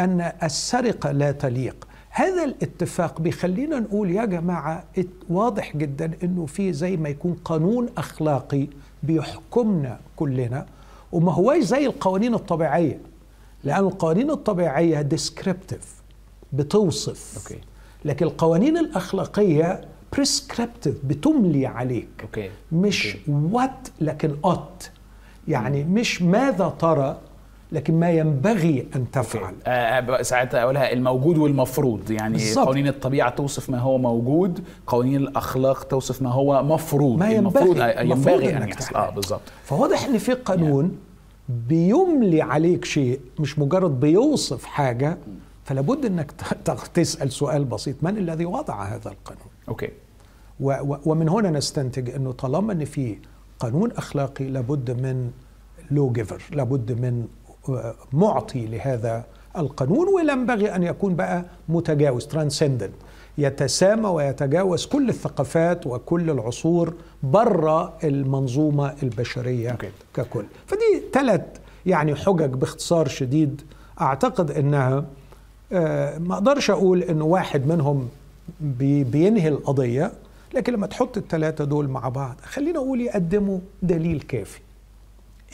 أن 0.00 0.32
السرقة 0.42 1.12
لا 1.12 1.32
تليق. 1.32 1.87
هذا 2.18 2.44
الاتفاق 2.44 3.20
بيخلينا 3.20 3.78
نقول 3.80 4.10
يا 4.10 4.24
جماعة 4.24 4.84
إت- 5.00 5.30
واضح 5.30 5.76
جدا 5.76 6.10
إنه 6.22 6.46
في 6.46 6.72
زي 6.72 6.96
ما 6.96 7.08
يكون 7.08 7.36
قانون 7.44 7.88
أخلاقي 7.98 8.66
بيحكمنا 9.02 9.98
كلنا 10.16 10.66
وما 11.12 11.32
هواش 11.32 11.62
زي 11.62 11.86
القوانين 11.86 12.34
الطبيعية 12.34 13.00
لأن 13.64 13.84
القوانين 13.84 14.30
الطبيعية 14.30 15.02
descriptive 15.02 15.94
بتوصف. 16.52 17.38
okay. 17.52 17.60
لكن 18.04 18.26
القوانين 18.26 18.78
الأخلاقية 18.78 19.80
prescriptive 20.12 20.94
بتملي 21.04 21.66
عليك. 21.66 22.08
okay. 22.22 22.50
مش 22.72 23.16
وات 23.28 23.88
لكن 24.00 24.36
اوت 24.44 24.90
يعني 25.48 25.84
مش 25.84 26.22
ماذا 26.22 26.68
ترى 26.78 27.18
لكن 27.72 28.00
ما 28.00 28.10
ينبغي 28.10 28.86
أن 28.96 29.10
تفعل. 29.10 29.54
آه، 29.66 29.70
آه، 29.70 30.22
ساعتها 30.22 30.62
أقولها 30.62 30.92
الموجود 30.92 31.38
والمفروض. 31.38 32.10
يعني 32.10 32.32
بالظبط. 32.32 32.66
قوانين 32.66 32.88
الطبيعة 32.88 33.30
توصف 33.30 33.70
ما 33.70 33.78
هو 33.78 33.98
موجود 33.98 34.64
قوانين 34.86 35.16
الأخلاق 35.16 35.84
توصف 35.84 36.22
ما 36.22 36.30
هو 36.32 36.62
مفروض. 36.62 37.18
ما 37.18 37.30
ينبغي. 37.30 37.64
المفروض 38.00 38.36
ينبغي 38.36 38.56
أن 38.56 38.62
إنك 38.62 38.70
يحصل. 38.74 38.94
آه 38.94 39.10
بالظبط 39.10 39.40
فواضح 39.64 40.04
إن 40.04 40.18
في 40.18 40.32
قانون 40.32 40.96
بيملي 41.48 42.42
عليك 42.42 42.84
شيء 42.84 43.20
مش 43.38 43.58
مجرد 43.58 44.00
بيوصف 44.00 44.64
حاجة 44.64 45.18
فلا 45.64 45.80
بد 45.80 46.04
انك 46.04 46.32
تسأل 46.94 47.32
سؤال 47.32 47.64
بسيط. 47.64 47.96
من 48.02 48.18
الذي 48.18 48.44
وضع 48.44 48.82
هذا 48.84 49.10
القانون؟ 49.10 49.46
okay. 49.68 49.88
و- 50.60 50.72
و- 50.94 50.98
ومن 51.06 51.28
هنا 51.28 51.50
نستنتج 51.50 52.10
إنه 52.10 52.32
طالما 52.32 52.72
إن 52.72 52.84
في 52.84 53.18
قانون 53.60 53.92
أخلاقي 53.92 54.44
لابد 54.44 54.90
من 54.90 55.30
law 55.90 56.12
giver 56.12 56.42
لابد 56.52 56.92
من 56.92 57.26
معطي 58.12 58.66
لهذا 58.66 59.24
القانون 59.58 60.08
ولا 60.08 60.32
ينبغي 60.32 60.74
أن 60.74 60.82
يكون 60.82 61.14
بقى 61.16 61.44
متجاوز 61.68 62.26
transcendent 62.26 62.92
يتسامى 63.38 64.08
ويتجاوز 64.08 64.86
كل 64.86 65.08
الثقافات 65.08 65.86
وكل 65.86 66.30
العصور 66.30 66.94
بره 67.22 67.92
المنظومة 68.04 68.94
البشرية 69.02 69.70
okay. 69.70 69.90
ككل. 70.14 70.44
فدي 70.66 71.02
ثلاث 71.12 71.40
يعني 71.86 72.14
حجج 72.14 72.50
باختصار 72.50 73.08
شديد. 73.08 73.62
أعتقد 74.00 74.50
إنها 74.50 75.04
آه، 75.72 76.18
ما 76.18 76.34
أقدرش 76.34 76.70
أقول 76.70 77.02
انه 77.02 77.24
واحد 77.24 77.66
منهم 77.66 78.08
بي- 78.60 79.04
بينهي 79.04 79.48
القضية 79.48 80.12
لكن 80.54 80.72
لما 80.72 80.86
تحط 80.86 81.16
الثلاثه 81.16 81.64
دول 81.64 81.88
مع 81.88 82.08
بعض 82.08 82.36
خلينا 82.44 82.78
أقول 82.78 83.00
يقدموا 83.00 83.58
دليل 83.82 84.20
كافي. 84.20 84.60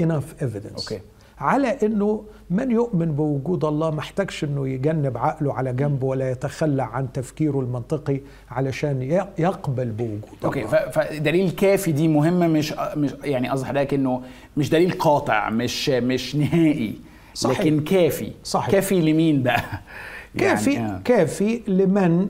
Enough 0.02 0.42
evidence. 0.42 0.76
okay. 0.78 1.00
على 1.38 1.68
إنه 1.82 2.24
من 2.50 2.70
يؤمن 2.70 3.12
بوجود 3.12 3.64
الله 3.64 3.90
ما 3.90 4.00
احتاجش 4.00 4.44
إنه 4.44 4.68
يجنب 4.68 5.18
عقله 5.18 5.54
على 5.54 5.72
جنب 5.72 6.02
ولا 6.02 6.30
يتخلى 6.30 6.82
عن 6.82 7.12
تفكيره 7.12 7.60
المنطقي 7.60 8.20
علشان 8.50 9.02
يقبل 9.38 9.90
بوجود 9.90 10.20
okay 10.44 10.60
الله 10.64 10.70
ف- 10.70 10.98
فدليل 10.98 11.50
كافي 11.50 11.92
دي 11.92 12.08
مهمة 12.08 12.46
مش 12.48 12.74
مش 12.96 13.10
يعني 13.24 13.48
قصدي 13.48 13.66
حضرتك 13.66 13.94
إنه 13.94 14.22
مش 14.56 14.70
دليل 14.70 14.90
قاطع 14.98 15.50
مش 15.50 15.88
مش 15.88 16.36
نهائي 16.36 16.94
صحيح. 17.34 17.60
لكن 17.60 17.80
كافي 17.80 18.32
صحيح. 18.44 18.70
كافي 18.70 19.00
لمين 19.00 19.42
بقى 19.42 19.62
كافي 20.38 20.72
يعني 20.72 20.92
آه. 20.92 21.00
كافي 21.04 21.60
لمن 21.68 22.28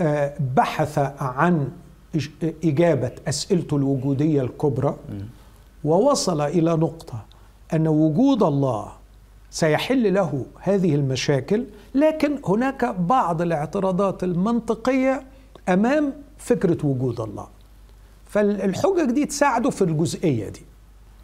آه، 0.00 0.34
بحث 0.56 0.98
عن 1.20 1.68
إج- 2.16 2.44
إجابة 2.64 3.10
أسئلته 3.28 3.76
الوجودية 3.76 4.42
الكبرى 4.42 4.96
ووصل 5.84 6.40
إلى 6.40 6.70
نقطة 6.70 7.24
أن 7.74 7.88
وجود 7.88 8.42
الله 8.42 8.92
سيحل 9.50 10.14
له 10.14 10.46
هذه 10.60 10.94
المشاكل 10.94 11.64
لكن 11.94 12.38
هناك 12.44 12.84
بعض 12.84 13.42
الاعتراضات 13.42 14.24
المنطقية 14.24 15.22
أمام 15.68 16.12
فكرة 16.38 16.86
وجود 16.86 17.20
الله. 17.20 17.48
فالحجج 18.26 19.10
دي 19.10 19.26
تساعده 19.26 19.70
في 19.70 19.82
الجزئية 19.82 20.48
دي. 20.48 20.62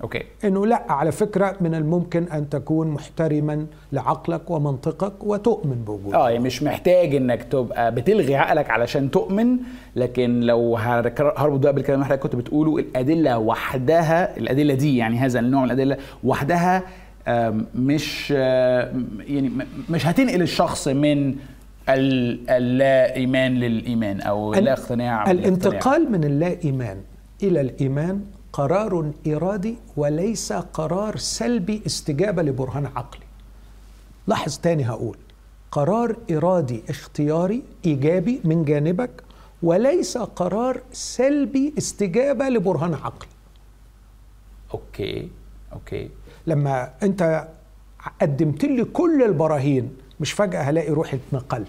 أوكي 0.03 0.23
إنه 0.45 0.67
لا 0.67 0.83
على 0.93 1.13
فكرة 1.13 1.57
من 1.61 1.75
الممكن 1.75 2.25
أن 2.25 2.49
تكون 2.49 2.89
محترما 2.89 3.67
لعقلك 3.93 4.51
ومنطقك 4.51 5.25
وتؤمن 5.25 5.85
بوجود 5.87 6.15
آه 6.15 6.31
يعني 6.31 6.45
مش 6.45 6.63
محتاج 6.63 7.15
إنك 7.15 7.43
تبقى 7.43 7.95
بتلغي 7.95 8.37
عقلك 8.37 8.71
علشان 8.71 9.11
تؤمن 9.11 9.57
لكن 9.97 10.41
لو 10.41 10.77
هربط 10.77 11.61
بقى 11.63 11.73
بالكلام 11.73 11.95
اللي 11.99 12.07
حضرتك 12.07 12.23
كنت 12.23 12.37
بتقوله 12.37 12.77
الأدلة 12.79 13.39
وحدها 13.39 14.37
الأدلة 14.37 14.75
دي 14.75 14.97
يعني 14.97 15.19
هذا 15.19 15.41
النوع 15.41 15.61
من 15.61 15.67
الأدلة 15.67 15.97
وحدها 16.25 16.83
مش 17.75 18.31
يعني 18.31 19.51
مش 19.91 20.07
هتنقل 20.07 20.43
الشخص 20.43 20.89
من 20.89 21.35
ال- 21.89 22.51
اللا 22.51 23.17
ايمان 23.17 23.55
للإيمان 23.55 24.21
أو 24.21 24.55
ال- 24.55 24.65
لا 24.65 24.73
اقتناع. 24.73 25.31
الانتقال 25.31 26.13
من 26.13 26.25
اللا 26.25 26.57
ايمان 26.65 26.97
إلى 27.43 27.61
الإيمان 27.61 28.21
قرار 28.53 29.13
ارادي 29.27 29.77
وليس 29.97 30.53
قرار 30.53 31.17
سلبي 31.17 31.83
استجابة 31.87 32.43
لبرهان 32.43 32.87
عقلي. 32.87 33.25
لاحظ 34.27 34.59
تاني 34.59 34.89
هقول 34.89 35.17
قرار 35.71 36.17
ارادي 36.31 36.83
اختياري 36.89 37.63
إيجابي 37.85 38.41
من 38.45 38.65
جانبك 38.65 39.11
وليس 39.63 40.19
قرار 40.19 40.81
سلبي 40.93 41.75
استجابة 41.79 42.49
لبرهان 42.49 42.95
عقلي. 42.95 43.29
okay 44.75 45.31
okay. 45.73 46.11
لما 46.47 46.91
أنت 47.03 47.49
قدمت 48.21 48.65
لي 48.65 48.85
كل 48.85 49.23
البراهين 49.23 49.97
مش 50.21 50.33
فجأة 50.33 50.63
هلاقي 50.63 50.91
روحي 50.91 51.17
اتنقلت. 51.17 51.69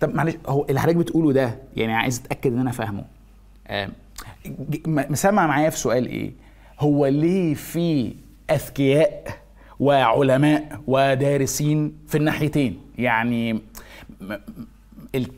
طب 0.00 0.14
معلش 0.14 0.34
هو 0.46 0.64
اللي 0.68 0.80
حضرتك 0.80 0.96
بتقوله 0.96 1.32
ده 1.32 1.58
يعني 1.76 1.92
عايز 1.92 2.22
أتأكد 2.24 2.52
إن 2.52 2.58
أنا 2.58 2.70
فاهمه. 2.70 3.04
مسمع 4.86 5.46
معايا 5.46 5.70
في 5.70 5.78
سؤال 5.78 6.06
إيه؟ 6.06 6.32
هو 6.80 7.06
ليه 7.06 7.54
في 7.54 8.14
أذكياء 8.50 9.24
وعلماء 9.80 10.80
ودارسين 10.86 11.94
في 12.08 12.18
الناحيتين؟ 12.18 12.80
يعني 12.98 13.60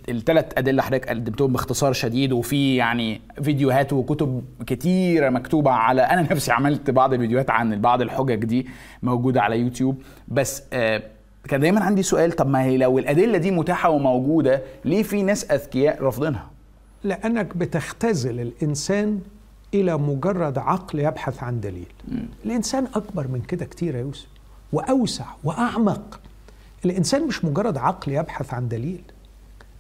الثلاث 0.08 0.44
أدلة 0.58 0.82
حضرتك 0.82 1.08
قدمتهم 1.08 1.52
باختصار 1.52 1.92
شديد 1.92 2.32
وفي 2.32 2.76
يعني 2.76 3.20
فيديوهات 3.42 3.92
وكتب 3.92 4.44
كتيرة 4.66 5.30
مكتوبة 5.30 5.70
على 5.70 6.02
أنا 6.12 6.22
نفسي 6.22 6.52
عملت 6.52 6.90
بعض 6.90 7.12
الفيديوهات 7.12 7.50
عن 7.50 7.80
بعض 7.80 8.02
الحجج 8.02 8.44
دي 8.44 8.66
موجودة 9.02 9.42
على 9.42 9.58
يوتيوب. 9.60 10.02
بس 10.28 10.62
آه 10.72 11.02
كان 11.48 11.60
دايما 11.60 11.84
عندي 11.84 12.02
سؤال 12.02 12.32
طب 12.32 12.48
ما 12.48 12.62
هي 12.62 12.76
لو 12.76 12.98
الأدلة 12.98 13.38
دي 13.38 13.50
متاحة 13.50 13.90
وموجودة 13.90 14.62
ليه 14.84 15.02
في 15.02 15.22
ناس 15.22 15.50
أذكياء 15.50 16.02
رافضينها؟ 16.02 16.53
لأنك 17.04 17.56
بتختزل 17.56 18.40
الإنسان 18.40 19.20
إلى 19.74 19.98
مجرد 19.98 20.58
عقل 20.58 20.98
يبحث 20.98 21.42
عن 21.42 21.60
دليل. 21.60 21.86
م. 22.08 22.18
الإنسان 22.44 22.86
أكبر 22.94 23.28
من 23.28 23.40
كده 23.40 23.64
كتير 23.64 23.94
يا 23.94 24.00
يوسف 24.00 24.26
وأوسع 24.72 25.24
وأعمق. 25.44 26.20
الإنسان 26.84 27.26
مش 27.26 27.44
مجرد 27.44 27.76
عقل 27.78 28.12
يبحث 28.12 28.54
عن 28.54 28.68
دليل. 28.68 29.02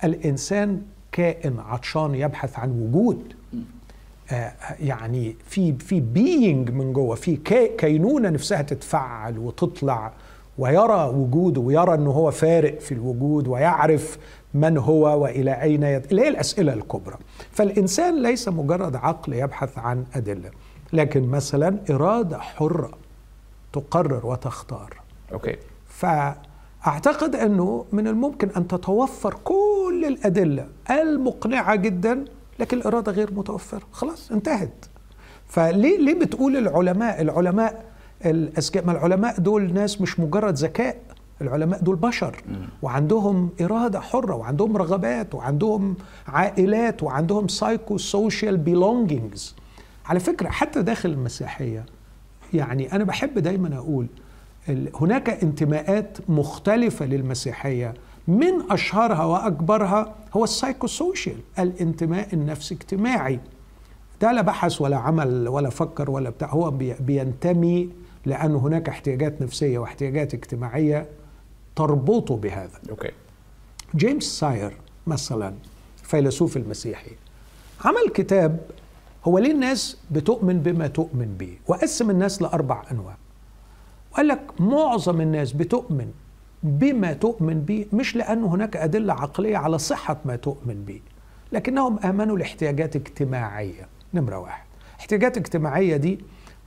الإنسان 0.04 0.82
كائن 1.12 1.58
عطشان 1.58 2.14
يبحث 2.14 2.58
عن 2.58 2.70
وجود. 2.70 3.34
آه 4.30 4.52
يعني 4.80 5.36
في 5.46 5.72
في 5.72 6.00
بينج 6.00 6.70
من 6.70 6.92
جوه 6.92 7.14
في 7.14 7.36
كينونة 7.78 8.28
نفسها 8.30 8.62
تتفعل 8.62 9.38
وتطلع 9.38 10.12
ويرى 10.58 11.04
وجوده 11.14 11.60
ويرى 11.60 11.94
إنه 11.94 12.10
هو 12.10 12.30
فارق 12.30 12.80
في 12.80 12.92
الوجود 12.92 13.48
ويعرف 13.48 14.18
من 14.54 14.78
هو 14.78 15.22
وإلى 15.22 15.62
أين 15.62 15.82
يد... 15.82 16.06
اللي 16.10 16.22
هي 16.22 16.28
الأسئلة 16.28 16.72
الكبرى. 16.72 17.16
فالإنسان 17.52 18.22
ليس 18.22 18.48
مجرد 18.48 18.96
عقل 18.96 19.32
يبحث 19.32 19.78
عن 19.78 20.04
أدلة 20.14 20.50
لكن 20.92 21.28
مثلا 21.28 21.78
إرادة 21.90 22.38
حرة 22.38 22.90
تقرر 23.72 24.26
وتختار. 24.26 25.00
أوكي. 25.32 25.56
فأعتقد 25.86 27.36
أنه 27.36 27.84
من 27.92 28.08
الممكن 28.08 28.48
أن 28.56 28.68
تتوفر 28.68 29.34
كل 29.44 30.04
الأدلة 30.08 30.66
المقنعة 30.90 31.74
جدا 31.74 32.24
لكن 32.58 32.76
الإرادة 32.76 33.12
غير 33.12 33.34
متوفرة. 33.34 33.82
خلاص 33.92 34.32
انتهت. 34.32 34.84
فليه 35.48 35.98
ليه 35.98 36.14
بتقول 36.14 36.56
العلماء 36.56 37.22
العلماء 37.22 37.84
الأذكياء 38.26 38.84
ما 38.86 38.92
العلماء 38.92 39.40
دول 39.40 39.72
ناس 39.72 40.00
مش 40.00 40.20
مجرد 40.20 40.54
ذكاء؟ 40.54 40.96
العلماء 41.42 41.80
دول 41.80 41.96
بشر 41.96 42.36
وعندهم 42.82 43.50
إرادة 43.60 44.00
حرة 44.00 44.34
وعندهم 44.34 44.76
رغبات 44.76 45.34
وعندهم 45.34 45.96
عائلات 46.28 47.02
وعندهم 47.02 47.48
psychosocial 47.48 48.56
belongings 48.56 49.54
على 50.06 50.20
فكرة 50.20 50.48
حتى 50.48 50.82
داخل 50.82 51.10
المسيحية 51.10 51.86
يعني 52.54 52.92
أنا 52.92 53.04
بحب 53.04 53.38
دايما 53.38 53.76
أقول 53.76 54.06
هناك 55.00 55.30
انتماءات 55.30 56.18
مختلفة 56.28 57.06
للمسيحية. 57.06 57.94
من 58.28 58.70
أشهرها 58.70 59.24
وأكبرها 59.24 60.14
هو 60.36 60.44
ال 60.44 60.86
psychosocial 60.86 61.36
الانتماء 61.58 62.28
النفسي 62.32 62.74
اجتماعي. 62.74 63.40
ده 64.20 64.32
لا 64.32 64.42
بحث 64.42 64.80
ولا 64.80 64.96
عمل 64.96 65.48
ولا 65.48 65.70
فكر 65.70 66.10
ولا 66.10 66.30
بتاع 66.30 66.48
هو 66.48 66.70
بينتمي 67.00 67.88
لأن 68.26 68.54
هناك 68.54 68.88
احتياجات 68.88 69.42
نفسية 69.42 69.78
واحتياجات 69.78 70.34
اجتماعية. 70.34 71.06
تربطه 71.76 72.36
بهذا. 72.36 72.80
okay. 72.90 73.10
جيمس 73.96 74.24
ساير 74.24 74.72
مثلا 75.06 75.54
فيلسوف 76.02 76.56
المسيحي 76.56 77.10
عمل 77.84 78.10
كتاب 78.14 78.60
هو 79.24 79.38
ليه 79.38 79.52
الناس 79.52 79.98
بتؤمن 80.10 80.60
بما 80.60 80.86
تؤمن 80.86 81.36
به 81.38 81.58
وقسم 81.68 82.10
الناس 82.10 82.42
لأربع 82.42 82.82
أنواع. 82.90 83.16
وقال 84.12 84.28
لك 84.28 84.60
معظم 84.60 85.20
الناس 85.20 85.52
بتؤمن 85.52 86.12
بما 86.62 87.12
تؤمن 87.12 87.60
به 87.60 87.86
مش 87.92 88.16
لأن 88.16 88.44
هناك 88.44 88.76
أدلة 88.76 89.12
عقلية 89.12 89.56
على 89.56 89.78
صحة 89.78 90.16
ما 90.24 90.36
تؤمن 90.36 90.84
به 90.84 91.00
لكنهم 91.52 91.98
آمنوا 91.98 92.38
لاحتياجات 92.38 92.96
اجتماعية. 92.96 93.88
نمرة 94.14 94.38
واحد. 94.38 94.64
احتياجات 95.00 95.36
اجتماعية 95.36 95.96
دي 95.96 96.18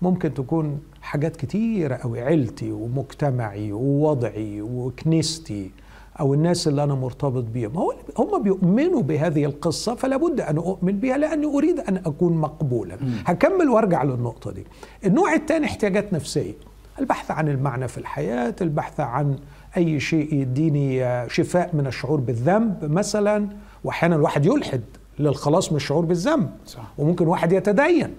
ممكن 0.02 0.34
تكون 0.34 0.80
حاجات 1.02 1.36
كتيرة 1.36 1.96
أوي 1.96 2.22
عيلتي 2.22 2.72
ومجتمعي 2.72 3.72
ووضعي 3.72 4.62
وكنيستي 4.62 5.72
أو 6.20 6.34
الناس 6.34 6.68
اللي 6.68 6.84
أنا 6.84 6.96
مرتبط 6.96 7.44
بيهم. 7.44 7.78
هم 8.18 8.44
بيؤمنوا 8.44 9.02
بهذه 9.02 9.46
القصة 9.46 9.96
فلا 9.96 10.18
بد 10.18 10.42
أن 10.42 10.58
أؤمن 10.58 11.00
بها 11.00 11.18
لأني 11.18 11.46
أريد 11.46 11.80
أن 11.80 11.98
أكون 11.98 12.34
مقبولا. 12.34 12.96
م. 12.96 13.00
هكمل 13.26 13.70
وأرجع 13.70 14.04
للنقطة 14.04 14.52
دي. 14.52 14.64
النوع 15.06 15.34
الثاني 15.34 15.66
احتياجات 15.66 16.14
نفسية. 16.14 16.54
البحث 17.00 17.32
عن 17.32 17.48
المعنى 17.50 17.88
في 17.88 17.98
الحياة 17.98 18.56
البحث 18.62 19.00
عن 19.00 19.36
أي 19.78 20.00
شيء 20.00 20.34
يديني 20.34 21.04
شفاء 21.30 21.76
من 21.76 21.88
الشعور 21.88 22.20
بالذنب 22.20 22.92
مثلا. 22.92 23.48
وأحيانا 23.84 24.16
الواحد 24.16 24.46
يلحد 24.46 24.82
للخلاص 25.20 25.72
من 25.72 25.76
الشعور 25.76 26.06
بالذنب. 26.06 26.50
صح. 26.66 26.94
وممكن 26.98 27.28
واحد 27.28 27.52
يتدين. 27.52 28.14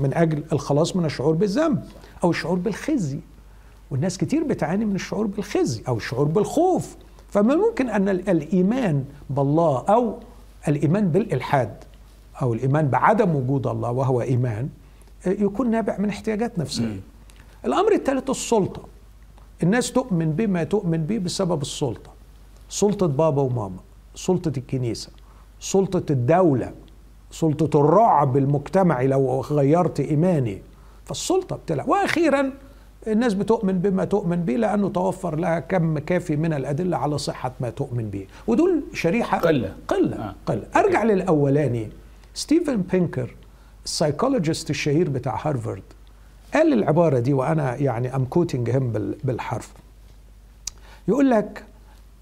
من 0.00 0.14
أجل 0.14 0.44
الخلاص 0.52 0.96
من 0.96 1.04
الشعور 1.04 1.34
بالذنب 1.34 1.84
أو 2.24 2.30
الشعور 2.30 2.58
بالخزي. 2.58 3.18
والناس 3.90 4.18
كتير 4.18 4.44
بتعاني 4.44 4.84
من 4.84 4.94
الشعور 4.94 5.26
بالخزي 5.26 5.82
أو 5.88 5.96
الشعور 5.96 6.24
بالخوف. 6.24 6.96
فمن 7.28 7.50
الممكن 7.50 7.88
أن 7.88 8.08
الإيمان 8.08 9.04
بالله 9.30 9.84
أو 9.88 10.14
الإيمان 10.68 11.08
بالإلحاد 11.08 11.74
أو 12.42 12.54
الإيمان 12.54 12.88
بعدم 12.88 13.36
وجود 13.36 13.66
الله 13.66 13.90
وهو 13.90 14.22
إيمان 14.22 14.68
يكون 15.26 15.70
نابع 15.70 15.98
من 15.98 16.08
احتياجات 16.08 16.58
نفسية. 16.58 17.00
الأمر 17.64 17.92
الثالث 17.92 18.30
السلطة. 18.30 18.82
الناس 19.62 19.92
تؤمن 19.92 20.32
بما 20.32 20.64
تؤمن 20.64 21.06
به 21.06 21.18
بسبب 21.18 21.62
السلطة. 21.62 22.10
سلطة 22.68 23.06
بابا 23.06 23.42
وماما 23.42 23.80
سلطة 24.14 24.52
الكنيسة 24.56 25.10
سلطة 25.60 26.12
الدولة. 26.12 26.72
سلطة 27.30 27.80
الرعب 27.80 28.36
المجتمعي 28.36 29.06
لو 29.06 29.40
غيرت 29.40 30.00
إيماني 30.00 30.62
فالسلطة 31.04 31.56
بتلعب. 31.56 31.88
وأخيرا 31.88 32.52
الناس 33.06 33.34
بتؤمن 33.34 33.78
بما 33.78 34.04
تؤمن 34.04 34.42
به 34.44 34.52
لأنه 34.56 34.88
توفر 34.88 35.36
لها 35.36 35.60
كم 35.60 35.98
كافي 35.98 36.36
من 36.36 36.52
الأدلة 36.52 36.96
على 36.96 37.18
صحة 37.18 37.52
ما 37.60 37.70
تؤمن 37.70 38.10
به. 38.10 38.26
ودول 38.46 38.82
شريحة 38.94 39.38
قلة. 39.38 39.74
قلة 39.88 40.16
آه. 40.16 40.34
قلة. 40.46 40.66
أرجع 40.76 41.02
للأولاني. 41.04 41.88
ستيفن 42.34 42.76
بينكر 42.76 43.34
ال 43.84 43.91
psychologist 43.91 44.70
الشهير 44.70 45.10
بتاع 45.10 45.40
هارفارد 45.48 45.82
قال 46.54 46.72
العبارة 46.72 47.18
دي 47.18 47.32
وأنا 47.32 47.76
يعني 47.76 48.16
I'm 48.16 48.24
quoting 48.24 48.70
him 48.70 48.92
بالحرف. 49.24 49.72
يقول 51.08 51.30
لك 51.30 51.64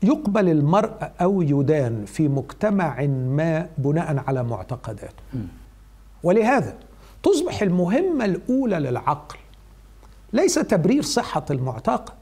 يقبل 0.02 0.48
المرء 0.48 1.10
أو 1.20 1.42
يدان 1.42 2.04
في 2.04 2.28
مجتمع 2.28 3.06
ما 3.06 3.68
بناء 3.78 4.24
على 4.26 4.42
معتقداته. 4.44 5.22
ولهذا 6.22 6.74
تصبح 7.22 7.62
المهمة 7.62 8.24
الأولى 8.24 8.78
للعقل 8.78 9.38
ليس 10.32 10.54
تبرير 10.54 11.02
صحة 11.02 11.44
المعتقد. 11.50 12.14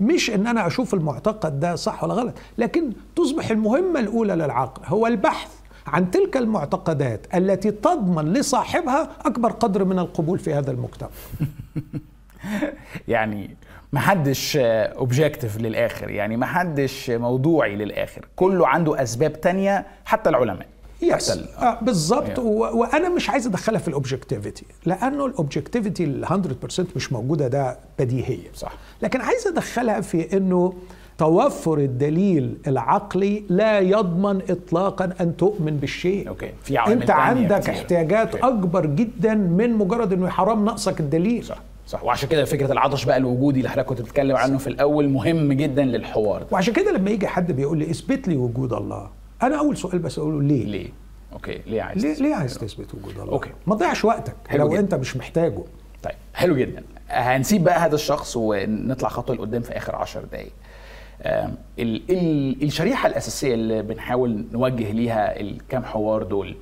مش 0.00 0.30
إن 0.30 0.46
أنا 0.46 0.66
أشوف 0.66 0.94
المعتقد 0.94 1.60
ده 1.60 1.74
صح 1.76 2.04
ولا 2.04 2.14
غلط 2.14 2.34
لكن 2.58 2.92
تصبح 3.16 3.50
المهمة 3.50 4.00
الأولى 4.00 4.34
للعقل. 4.34 4.82
هو 4.86 5.06
البحث 5.06 5.50
عن 5.86 6.10
تلك 6.10 6.36
المعتقدات 6.36 7.26
التي 7.34 7.70
تضمن 7.70 8.32
لصاحبها 8.32 9.10
أكبر 9.20 9.52
قدر 9.52 9.84
من 9.84 9.98
القبول 9.98 10.38
في 10.38 10.54
هذا 10.54 10.70
المجتمع. 10.70 11.10
يعني 13.08 13.56
محدش 13.92 14.56
objective 14.56 15.60
للآخر 15.60 16.10
يعني 16.10 16.36
محدش 16.36 17.10
موضوعي 17.10 17.76
للآخر. 17.76 18.24
كله 18.36 18.68
عنده 18.68 19.02
أسباب 19.02 19.40
تانية 19.40 19.86
حتى 20.04 20.30
العلماء. 20.30 20.66
يس 21.02 21.30
آه 21.30 21.78
بالظبط. 21.82 22.38
و... 22.38 22.42
وأنا 22.58 23.08
مش 23.08 23.30
عايز 23.30 23.46
أدخلها 23.46 23.78
في 23.80 23.88
ال 23.88 23.94
objectivity 23.94 24.64
لأنه 24.86 25.26
ال 25.26 25.33
objectivity 25.33 26.04
ال 26.04 26.26
100% 26.26 26.96
مش 26.96 27.12
موجودة 27.12 27.48
ده 27.48 27.78
بديهية. 27.98 28.48
صح. 28.54 28.72
لكن 29.02 29.20
عايز 29.20 29.46
أدخلها 29.46 30.00
في 30.00 30.36
إنه 30.36 30.74
توفر 31.18 31.78
الدليل 31.78 32.56
العقلي 32.66 33.42
لا 33.48 33.78
يضمن 33.78 34.42
اطلاقا 34.50 35.10
أن 35.20 35.36
تؤمن 35.36 35.76
بالشيء. 35.76 36.28
okay 36.28 36.52
في 36.62 36.80
أنت 36.80 37.10
عندك 37.10 37.60
كتير. 37.60 37.74
احتياجات 37.74 38.34
okay. 38.34 38.46
أكبر 38.46 38.86
جدا 38.86 39.34
من 39.34 39.72
مجرد 39.72 40.12
إنه 40.12 40.28
حرام 40.28 40.64
نقصك 40.64 41.00
الدليل. 41.00 41.44
صح. 41.44 41.58
صح. 41.92 42.04
وعشان 42.04 42.28
كده 42.28 42.44
فكرة 42.44 42.72
العطش 42.72 43.04
بقى 43.04 43.16
الوجودي 43.16 43.58
اللي 43.58 43.70
حضرتك 43.70 43.88
كنت 43.88 44.00
بتتكلم 44.00 44.36
عنه 44.36 44.58
في 44.58 44.66
الأول 44.66 45.08
مهم 45.08 45.52
جدا 45.52 45.84
للحوار 45.84 46.42
ده. 46.42 46.48
وعشان 46.50 46.74
كده 46.74 46.92
لما 46.92 47.10
يجي 47.10 47.26
حد 47.26 47.52
بيقول 47.52 47.78
لي 47.78 47.90
اثبت 47.90 48.28
لي 48.28 48.36
وجود 48.36 48.72
الله 48.72 49.10
أنا 49.42 49.58
أول 49.58 49.76
سؤال 49.76 49.98
بس 49.98 50.18
أقوله 50.18 50.42
ليه؟ 50.42 50.64
ليه؟ 50.64 50.88
okay 51.32 51.60
ليه 51.66 51.82
عايز 51.82 52.06
ليه, 52.06 52.14
ليه 52.14 52.34
عايز 52.34 52.54
تثبت 52.58 52.94
وجود 52.94 53.18
الله؟ 53.18 53.32
okay. 53.32 53.50
ما 53.66 53.74
تضيعش 53.74 54.04
وقتك 54.04 54.34
لو 54.54 54.68
جدا. 54.68 54.78
أنت 54.80 54.94
مش 54.94 55.16
محتاجه. 55.16 55.62
طيب 56.02 56.14
حلو 56.34 56.56
جدا. 56.56 56.82
هنسيب 57.08 57.64
بقى 57.64 57.78
هذا 57.78 57.94
الشخص 57.94 58.36
ونطلع 58.36 59.08
خطوه 59.08 59.36
لقدام 59.36 59.62
في 59.62 59.76
آخر 59.76 59.96
10 59.96 60.20
دقائق 60.24 60.52
ال 61.78 62.02
ال 62.10 62.62
الشريحة 62.62 63.08
الأساسية 63.08 63.54
اللي 63.54 63.82
بنحاول 63.82 64.44
نوجه 64.52 64.92
ليها 64.92 65.40
الكام 65.40 65.84
حوار 65.84 66.22
دول 66.22 66.56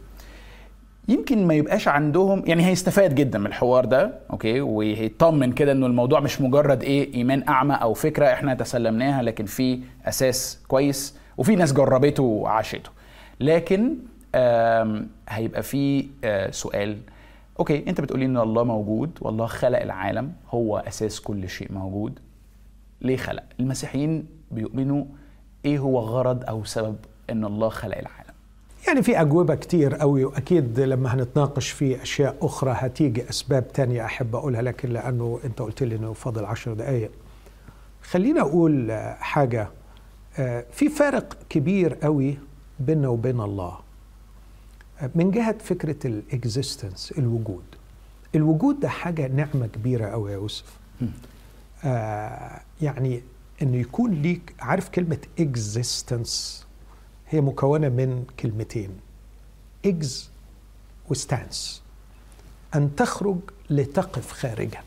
يمكن 1.10 1.46
ما 1.46 1.54
يبقاش 1.54 1.88
عندهم 1.88 2.42
يعني 2.46 2.66
هيستفاد 2.66 3.14
جدا 3.14 3.38
من 3.38 3.46
الحوار 3.46 3.84
ده 3.84 4.12
أوكي؟ 4.30 4.60
وهيطمن 4.60 5.52
كده 5.52 5.72
إنه 5.72 5.86
الموضوع 5.86 6.20
مش 6.20 6.40
مجرد 6.40 6.82
إيه 6.82 7.14
إيمان 7.14 7.48
أعمى 7.48 7.74
أو 7.74 7.94
فكرة 7.94 8.26
إحنا 8.26 8.54
تسلمناها 8.54 9.22
لكن 9.22 9.44
في 9.44 9.80
أساس 10.04 10.60
كويس 10.68 11.16
وفي 11.38 11.56
ناس 11.56 11.72
جربته 11.72 12.22
وعاشته. 12.22 12.90
لكن 13.40 13.94
هيبقى 15.28 15.62
في 15.62 16.06
آه، 16.24 16.50
سؤال. 16.50 16.98
أوكي 17.58 17.84
أنت 17.88 18.00
بتقولي 18.00 18.24
إن 18.24 18.36
الله 18.36 18.64
موجود 18.64 19.18
والله 19.20 19.46
خلق 19.46 19.80
العالم 19.80 20.32
هو 20.50 20.78
أساس 20.78 21.20
كل 21.20 21.48
شيء 21.48 21.72
موجود. 21.72 22.18
ليه 23.00 23.16
خلق؟ 23.16 23.42
المسيحيين 23.60 24.26
بيؤمنوا 24.50 25.04
إيه 25.64 25.78
هو 25.78 25.98
غرض 25.98 26.44
أو 26.48 26.64
سبب 26.64 26.96
إن 27.30 27.44
الله 27.44 27.68
خلق 27.68 27.98
العالم؟ 27.98 28.29
يعني 28.90 29.02
في 29.02 29.20
أجوبة 29.20 29.54
كتير 29.54 29.94
قوي 29.94 30.24
وأكيد 30.24 30.80
لما 30.80 31.14
هنتناقش 31.14 31.70
في 31.70 32.02
أشياء 32.02 32.36
أخرى 32.42 32.70
هتيجي 32.76 33.30
أسباب 33.30 33.72
تانية 33.72 34.04
أحب 34.04 34.36
أقولها 34.36 34.62
لكن 34.62 34.88
لأنه 34.88 35.40
أنت 35.44 35.58
قلت 35.62 35.82
لي 35.82 35.96
أنه 35.96 36.12
فاضل 36.12 36.44
عشر 36.44 36.72
دقايق. 36.74 37.10
خلينا 38.02 38.40
أقول 38.40 38.92
حاجة 39.20 39.68
آه، 40.38 40.64
في 40.72 40.88
فارق 40.88 41.36
كبير 41.48 41.94
قوي 41.94 42.38
بيننا 42.80 43.08
وبين 43.08 43.40
الله. 43.40 43.78
آه، 45.00 45.10
من 45.14 45.30
جهة 45.30 45.58
فكرة 45.58 46.06
ال 46.06 46.17
existence 46.17 47.14
الوجود. 47.18 47.64
الوجود 48.34 48.80
ده 48.80 48.88
حاجة 48.88 49.26
نعمة 49.28 49.66
كبيرة 49.66 50.06
قوي 50.06 50.30
يا 50.30 50.36
يوسف. 50.36 50.78
آه 51.84 52.60
يعني 52.82 53.22
إنه 53.62 53.76
يكون 53.76 54.10
ليك 54.10 54.54
عارف 54.60 54.88
كلمة 54.88 55.18
existence 55.40 56.66
هي 57.30 57.40
مكونة 57.40 57.88
من 57.88 58.24
كلمتين. 58.40 58.90
ex 59.84 60.30
و 61.10 61.19
stance. 61.19 61.82
أن 62.74 62.96
تخرج 62.96 63.36
لتقف 63.70 64.32
خارجا 64.32 64.80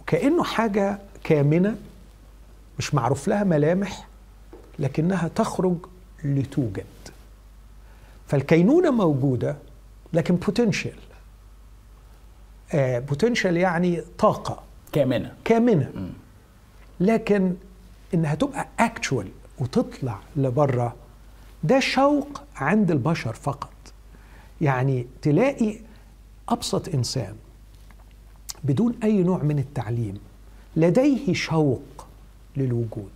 وكأنه 0.00 0.44
حاجة 0.44 0.98
كامنة 1.24 1.76
مش 2.78 2.94
معروف 2.94 3.28
لها 3.28 3.44
ملامح 3.44 4.06
لكنها 4.78 5.28
تخرج 5.28 5.76
لتوجد. 6.24 6.84
فالكينونة 8.28 8.90
موجودة 8.90 9.56
لكن 10.12 10.36
potential 10.36 10.96
potential 12.74 13.56
يعني 13.56 14.02
طاقة. 14.18 14.62
كامنة. 14.92 15.34
كامنة. 15.44 16.10
لكن 17.00 17.54
إنها 18.14 18.34
تبقى 18.34 18.68
actual 18.78 19.28
وتطلع 19.58 20.20
لبره 20.36 20.94
ده 21.64 21.80
شوق 21.80 22.42
عند 22.56 22.90
البشر 22.90 23.32
فقط. 23.32 23.70
يعني 24.60 25.06
تلاقي 25.22 25.78
أبسط 26.48 26.94
إنسان 26.94 27.34
بدون 28.64 28.94
أي 29.02 29.22
نوع 29.22 29.42
من 29.42 29.58
التعليم 29.58 30.18
لديه 30.76 31.32
شوق 31.34 32.06
للوجود 32.56 33.10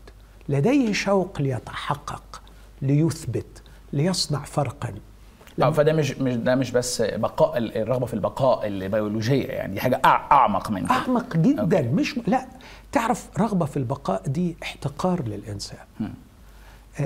لديه 0.48 0.92
شوق 0.92 1.40
ليتحقق 1.42 2.42
ليثبت 2.82 3.62
ليصنع 3.92 4.44
فرقا. 4.44 4.94
آه 5.62 5.70
فده 5.70 5.92
مش 5.92 6.12
مش 6.12 6.34
ده 6.34 6.54
مش 6.54 6.70
بس 6.70 7.02
بقاء 7.02 7.58
الرغبة 7.58 8.06
في 8.06 8.14
البقاء 8.14 8.66
البيولوجية 8.66 9.46
يعني 9.46 9.74
دي 9.74 9.80
حاجة 9.80 10.00
أعمق 10.04 10.70
من 10.70 10.86
كده. 10.86 10.90
أعمق 10.94 11.36
جدا. 11.36 11.60
أوكي. 11.62 11.82
مش 11.82 12.18
لا 12.26 12.46
تعرف 12.92 13.28
رغبة 13.38 13.66
في 13.66 13.76
البقاء 13.76 14.22
دي 14.28 14.56
احتقار 14.62 15.22
للإنسان. 15.22 15.78
آه، 16.00 16.10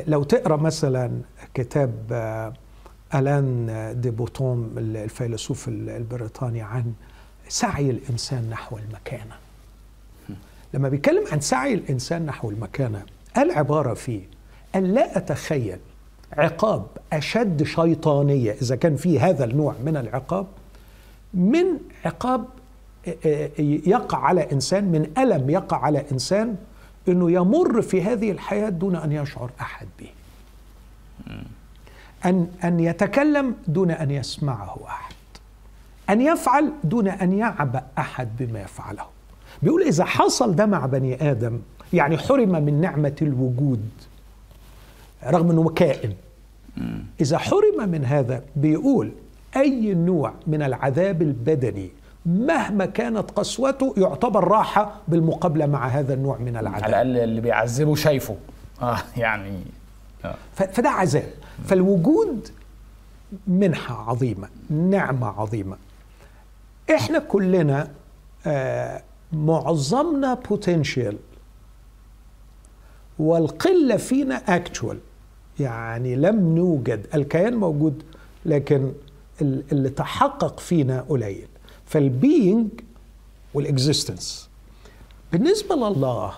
لو 0.06 0.22
تقرأ 0.22 0.56
مثلا 0.56 1.20
كتاب 1.54 1.94
آه، 2.12 2.52
ألان 3.14 3.66
دي 4.00 4.10
بوتوم 4.10 4.74
الفيلسوف 4.76 5.68
البريطاني 5.68 6.62
عن 6.62 6.92
سعي 7.48 7.90
الإنسان 7.90 8.50
نحو 8.50 8.78
المكانة. 8.78 9.34
لما 10.74 10.88
بيتكلم 10.88 11.24
عن 11.32 11.40
سعي 11.40 11.74
الإنسان 11.74 12.26
نحو 12.26 12.50
المكانة 12.50 13.02
قال 13.36 13.50
عباره 13.50 13.94
فيه 13.94 14.22
أن 14.74 14.84
لا 14.84 15.16
أتخيل 15.18 15.78
عقاب 16.32 16.86
أشد 17.12 17.62
شيطانية 17.62 18.52
إذا 18.52 18.76
كان 18.76 18.96
في 18.96 19.20
هذا 19.20 19.44
النوع 19.44 19.74
من 19.84 19.96
العقاب 19.96 20.46
من 21.34 21.64
عقاب 22.04 22.44
يقع 23.86 24.18
على 24.18 24.52
إنسان 24.52 24.84
من 24.84 25.10
ألم 25.18 25.50
يقع 25.50 25.76
على 25.76 26.04
إنسان 26.12 26.56
إنه 27.08 27.30
يمر 27.30 27.82
في 27.82 28.02
هذه 28.02 28.30
الحياة 28.30 28.68
دون 28.68 28.96
أن 28.96 29.12
يشعر 29.12 29.50
أحد 29.60 29.86
به. 30.00 30.08
أن 32.24 32.48
أن 32.64 32.80
يتكلم 32.80 33.54
دون 33.68 33.90
أن 33.90 34.10
يسمعه 34.10 34.78
أحد. 34.86 35.14
أن 36.10 36.20
يفعل 36.20 36.72
دون 36.84 37.08
أن 37.08 37.32
يعبأ 37.32 37.82
أحد 37.98 38.28
بما 38.38 38.60
يفعله. 38.60 39.04
بيقول 39.62 39.82
إذا 39.82 40.04
حصل 40.04 40.54
ده 40.56 40.66
مع 40.66 40.86
بني 40.86 41.30
آدم 41.30 41.60
يعني 41.92 42.18
حرم 42.18 42.64
من 42.64 42.80
نعمة 42.80 43.16
الوجود 43.22 43.88
رغم 45.24 45.50
إنه 45.50 45.68
كائن 45.68 46.14
إذا 47.20 47.38
حرم 47.38 47.88
من 47.88 48.04
هذا 48.04 48.42
بيقول 48.56 49.12
أي 49.56 49.94
نوع 49.94 50.32
من 50.46 50.62
العذاب 50.62 51.22
البدني 51.22 51.90
مهما 52.26 52.86
كانت 52.86 53.30
قسوته 53.30 53.94
يعتبر 53.96 54.48
راحة 54.48 54.94
بالمقابلة 55.08 55.66
مع 55.66 55.86
هذا 55.88 56.14
النوع 56.14 56.38
من 56.38 56.56
على 56.56 56.68
العذاب 56.68 56.88
الأقل 56.88 57.16
اللي 57.16 57.40
بيعذبه 57.40 57.94
شايفه. 57.94 58.36
آه 58.82 58.98
يعني 59.16 59.60
آه. 60.24 60.34
فده 60.54 60.88
عذاب. 60.90 61.28
فالوجود 61.64 62.48
منحة 63.46 64.10
عظيمة 64.10 64.48
نعمة 64.70 65.26
عظيمة. 65.26 65.76
إحنا 66.94 67.18
كلنا 67.18 67.88
آه 68.46 69.02
معظمنا 69.32 70.34
potential 70.34 71.16
والقلة 73.18 73.96
فينا 73.96 74.34
actual 74.56 74.98
يعني 75.60 76.16
لم 76.16 76.54
نوجد. 76.56 77.06
الكيان 77.14 77.54
موجود 77.56 78.02
لكن 78.46 78.92
ال- 79.42 79.64
اللي 79.72 79.88
تحقق 79.90 80.60
فينا 80.60 81.04
قليل. 81.08 81.46
فال 81.92 82.14
being 82.14 82.68
وال 83.54 83.71
existence 83.71 84.48
بالنسبة 85.32 85.74
لله 85.74 86.32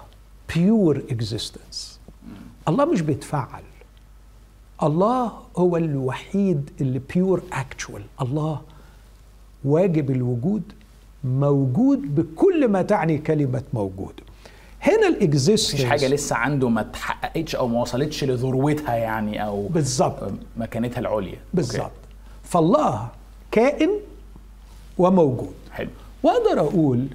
pure 0.55 1.03
existence 1.11 2.01
الله 2.69 2.85
مش 2.85 3.01
بيتفعل 3.01 3.63
الله 4.83 5.33
هو 5.57 5.77
الوحيد 5.77 6.71
اللي 6.81 7.01
pure 7.15 7.43
actual 7.53 8.03
الله 8.21 8.61
واجب 9.65 10.11
الوجود 10.11 10.63
موجود 11.25 12.15
بكل 12.15 12.69
ما 12.69 12.83
تعني 12.83 13.19
كلمة 13.19 13.63
موجود. 13.73 14.21
هنا 14.83 15.09
ال 15.09 15.15
existence 15.15 15.75
مفيش 15.75 15.85
حاجة 15.91 16.09
لسه 16.09 16.37
عنده 16.37 16.69
ما 16.69 16.81
اتحققتش 16.81 17.57
أو 17.57 17.69
ما 17.69 17.81
وصلتش 17.81 18.25
لذروتها 18.25 18.95
يعني 18.95 19.47
أو 19.47 19.69
بالظبط 19.69 20.33
مكانتها 20.57 21.01
العليا. 21.01 21.39
بالظبط. 21.55 21.91
فالله 22.45 23.09
كائن 23.51 23.91
وموجود. 24.99 25.55
حلو. 25.73 25.91
وأقدر 26.23 26.61
أقول 26.61 27.09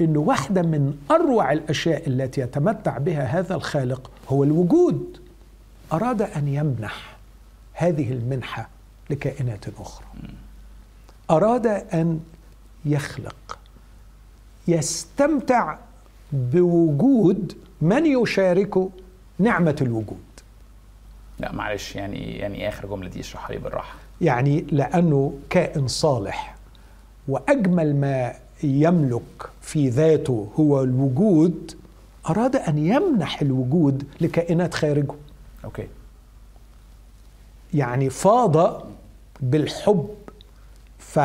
إنه 0.00 0.20
واحدة 0.20 0.62
من 0.62 0.98
أروع 1.10 1.52
الأشياء 1.52 2.08
التي 2.08 2.40
يتمتع 2.40 2.98
بها 2.98 3.24
هذا 3.24 3.54
الخالق 3.54 4.10
هو 4.28 4.44
الوجود. 4.44 5.20
أراد 5.92 6.22
أن 6.22 6.48
يمنح 6.48 7.16
هذه 7.72 8.12
المنحة 8.12 8.68
لكائنات 9.10 9.64
أخرى. 9.80 10.06
أراد 11.30 11.66
أن 11.66 12.20
يخلق 12.84 13.58
يستمتع 14.68 15.76
بوجود 16.32 17.56
من 17.82 18.06
يشاركه 18.06 18.90
نعمة 19.38 19.76
الوجود. 19.80 20.18
لا 21.38 21.52
معلش 21.52 21.96
يعني 21.96 22.36
يعني 22.36 22.68
آخر 22.68 22.86
جملة 22.88 23.08
دي 23.08 23.20
اشرحها 23.20 23.52
لي 23.52 23.58
بالراحة. 23.58 23.94
يعني 24.20 24.60
لأنه 24.60 25.38
كائن 25.50 25.88
صالح 25.88 26.53
وأجمل 27.28 27.96
ما 27.96 28.32
يملك 28.62 29.50
في 29.60 29.88
ذاته 29.88 30.48
هو 30.60 30.82
الوجود 30.82 31.72
أراد 32.30 32.56
أن 32.56 32.78
يمنح 32.78 33.42
الوجود 33.42 34.04
لكائنات 34.20 34.74
خارجه. 34.74 35.14
أوكي. 35.64 35.86
يعني 37.74 38.10
فاض 38.10 38.82
بالحب 39.40 40.08
ف 40.98 41.20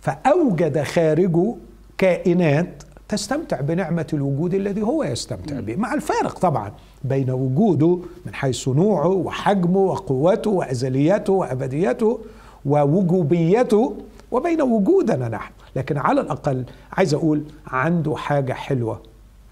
فأوجد 0.00 0.82
خارجه 0.82 1.54
كائنات 1.98 2.82
تستمتع 3.08 3.60
بنعمة 3.60 4.06
الوجود 4.12 4.54
الذي 4.54 4.82
هو 4.82 5.04
يستمتع 5.04 5.60
به. 5.60 5.76
مع 5.76 5.94
الفارق 5.94 6.38
طبعا 6.38 6.72
بين 7.04 7.30
وجوده 7.30 7.98
من 8.26 8.34
حيث 8.34 8.68
نوعه 8.68 9.08
وحجمه 9.08 9.78
وقوته 9.78 10.50
وأزليته 10.50 11.32
وأبديته 11.32 12.18
ووجوبيته 12.66 13.96
وبين 14.30 14.62
وجودنا 14.62 15.28
نحن. 15.28 15.52
لكن 15.76 15.98
على 15.98 16.20
الأقل 16.20 16.64
عايز 16.92 17.14
أقول 17.14 17.44
عنده 17.66 18.16
حاجة 18.16 18.52
حلوة 18.52 19.02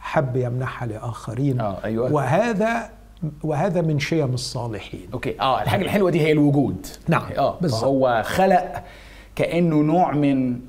حب 0.01 0.37
يمنحها 0.37 0.89
لآخرين. 0.89 1.61
آه، 1.61 1.79
أيوة. 1.85 2.12
وهذا 2.12 2.91
وهذا 3.43 3.81
من 3.81 3.99
شيم 3.99 4.35
الصالحين. 4.35 5.07
أوكي. 5.12 5.41
آه 5.41 5.62
الحاجة 5.62 5.83
الحلوة 5.85 6.11
دي 6.11 6.20
هي 6.20 6.33
الوجود. 6.33 6.87
نعم، 7.09 7.22
آه 7.39 7.59
بالظبط. 7.61 7.85
هو 7.85 8.22
خلق 8.26 8.83
كأنه 9.37 9.76
نوع 9.76 10.12
من 10.14 10.61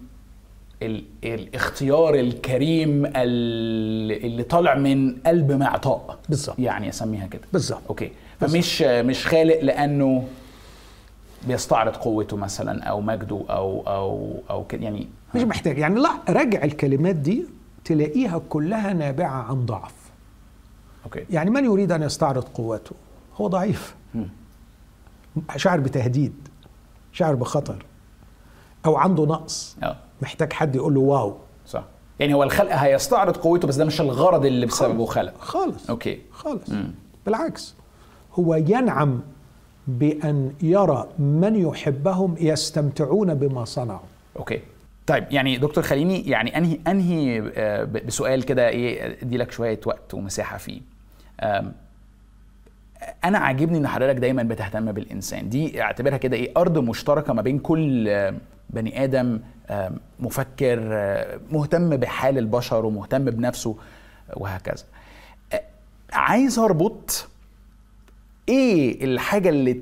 ال... 0.82 1.04
الاختيار 1.24 2.16
الكريم 2.16 3.06
ال- 3.06 4.26
اللي 4.26 4.44
طالع 4.44 4.76
من 4.76 5.16
قلب 5.26 5.52
معطاء. 5.52 6.18
بالظبط. 6.30 6.60
يعني 6.60 6.90
أسميها 6.90 7.28
كده. 7.28 7.42
بالظبط. 7.54 7.82
okay. 7.90 8.12
فمش 8.40 8.82
مش 8.82 9.28
خالق 9.28 9.60
لأنه 9.62 10.24
بيستعرض 11.48 11.96
قوته 11.96 12.38
مثلا 12.38 12.84
أو 12.84 13.02
مجده 13.02 13.44
أو 13.50 13.84
أو 13.88 14.36
أو 14.50 14.66
كده 14.66 14.84
يعني 14.84 15.08
مش 15.36 15.42
محتاج. 15.42 15.78
يعني 15.78 16.00
لا 16.00 16.10
راجع 16.30 16.64
الكلمات 16.64 17.16
دي 17.16 17.46
تلاقيها 17.86 18.38
كلها 18.50 18.94
نابعة 18.94 19.44
عن 19.44 19.66
ضعف. 19.66 19.94
okay. 21.06 21.26
يعني 21.30 21.50
من 21.50 21.66
يريد 21.66 21.92
أن 21.92 22.02
يستعرض 22.04 22.44
قوته؟ 22.44 22.96
هو 23.36 23.48
ضعيف. 23.48 23.96
مم. 24.16 24.30
شعر 25.56 25.80
بتهديد 25.80 26.34
شعر 27.12 27.36
بخطر 27.36 27.86
أو 28.86 28.96
عنده 28.98 29.26
نقص. 29.26 29.78
آه. 29.84 29.98
محتاج 30.22 30.54
حد 30.54 30.76
يقول 30.76 30.94
له 30.94 31.00
wow. 31.00 31.36
صح. 31.68 31.84
يعني 32.20 32.34
هو 32.34 32.44
الخلق 32.44 32.76
هيستعرض 32.76 33.38
قوته 33.38 33.68
بس 33.68 33.76
ده 33.76 33.86
مش 33.86 34.02
الغرض 34.02 34.46
اللي 34.46 34.66
بسببه 34.66 35.06
خلق. 35.06 35.34
خالص. 35.40 35.90
okay. 35.90 36.22
خالص. 36.32 36.70
مم. 36.70 36.92
بالعكس 37.26 37.76
هو 38.34 38.56
ينعم 38.56 39.20
بأن 40.00 40.54
يرى 40.62 41.08
من 41.20 41.56
يحبهم 41.56 42.36
يستمتعون 42.40 43.34
بما 43.34 43.66
صنعوا. 43.66 44.00
أوكي. 44.38 44.62
طيب 45.08 45.26
يعني 45.32 45.58
دكتور 45.58 45.84
خليني 45.84 46.30
يعني 46.30 46.58
أنهي 46.58 46.80
أنهي 46.88 47.52
آه، 47.56 47.84
بسؤال 47.84 48.44
كده 48.44 48.70
إيه 48.70 49.18
أدي 49.22 49.38
لك 49.38 49.52
شوية 49.52 49.80
وقت 49.86 50.14
ومساحة 50.14 50.58
فيه. 50.58 50.82
أنا 53.24 53.38
عاجبني 53.38 53.78
إن 53.78 53.88
حضرتك 53.88 54.20
دايما 54.20 54.44
بتهتم 54.44 54.92
بالإنسان. 54.92 55.50
دي 55.50 55.82
أعتبرها 55.82 56.18
كده 56.18 56.38
إيه 56.38 56.52
أرض 56.58 56.78
مشتركة 56.78 57.34
ما 57.34 57.42
بين 57.42 57.60
كل 57.60 58.10
بني 58.70 59.04
آدم 59.04 59.40
مفكر 60.20 60.80
آه، 60.92 61.40
مهتم 61.52 61.90
بحال 61.98 62.38
البشر 62.38 62.86
ومهتم 62.86 63.26
بنفسه 63.26 63.76
وهكذا. 64.34 64.84
آه، 65.54 65.62
عايز 66.14 66.60
أربط 66.60 67.29
إيه 68.50 69.04
الحاجة 69.06 69.50
اللي. 69.50 69.80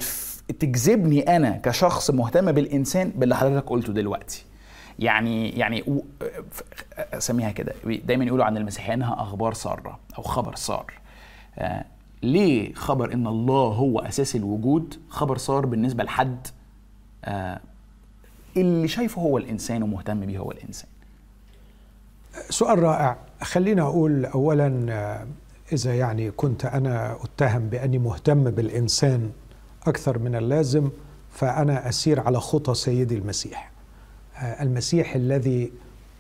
تجذبني 0.60 1.36
أنا 1.36 1.50
كشخص 1.64 2.12
مهتم 2.12 2.52
بالإنسان 2.52 3.10
باللي 3.16 3.36
حضرتك 3.36 3.70
قلته 3.70 3.94
دلوقتي؟ 3.94 4.46
يعني 5.00 5.50
يعني 5.50 5.84
أسميها 6.98 7.52
كده 7.52 7.74
دايما 7.86 8.26
يقولوا 8.26 8.46
عن 8.46 8.58
المسيحيه 8.58 8.94
إنها 8.94 9.22
أخبار 9.22 9.54
سارة 9.54 10.00
أو 10.18 10.24
خبر 10.24 10.56
سار. 10.56 10.94
آه 11.58 11.86
ليه 12.24 12.74
خبر 12.74 13.14
إن 13.14 13.28
الله 13.28 13.68
هو 13.68 14.00
أساس 14.00 14.36
الوجود؟ 14.36 14.96
خبر 15.10 15.38
سار 15.38 15.66
بالنسبة 15.66 16.04
لحد 16.04 16.48
آه 17.26 17.60
اللي 18.58 18.88
شايفه 18.88 19.22
هو 19.22 19.38
الإنسان 19.38 19.84
ومهتم 19.84 20.20
بيه 20.26 20.38
هو 20.40 20.52
الإنسان. 20.52 20.90
سؤال 22.50 22.80
رائع. 22.84 23.18
خلينا 23.42 23.82
أقول 23.82 24.26
أولا 24.26 24.86
آه، 24.90 25.28
إذا 25.74 25.96
يعني 25.96 26.32
كنت 26.32 26.66
أنا 26.66 27.18
أتهم 27.24 27.70
بأني 27.70 27.98
مهتم 27.98 28.44
بالإنسان 28.44 29.30
أكثر 29.88 30.20
من 30.20 30.36
اللازم 30.36 30.90
فأنا 31.32 31.90
أسير 31.90 32.20
على 32.20 32.40
خطى 32.40 32.74
سيدي 32.74 33.16
المسيح. 33.16 33.72
آه، 34.38 34.64
المسيح 34.64 35.16
الذي 35.16 35.72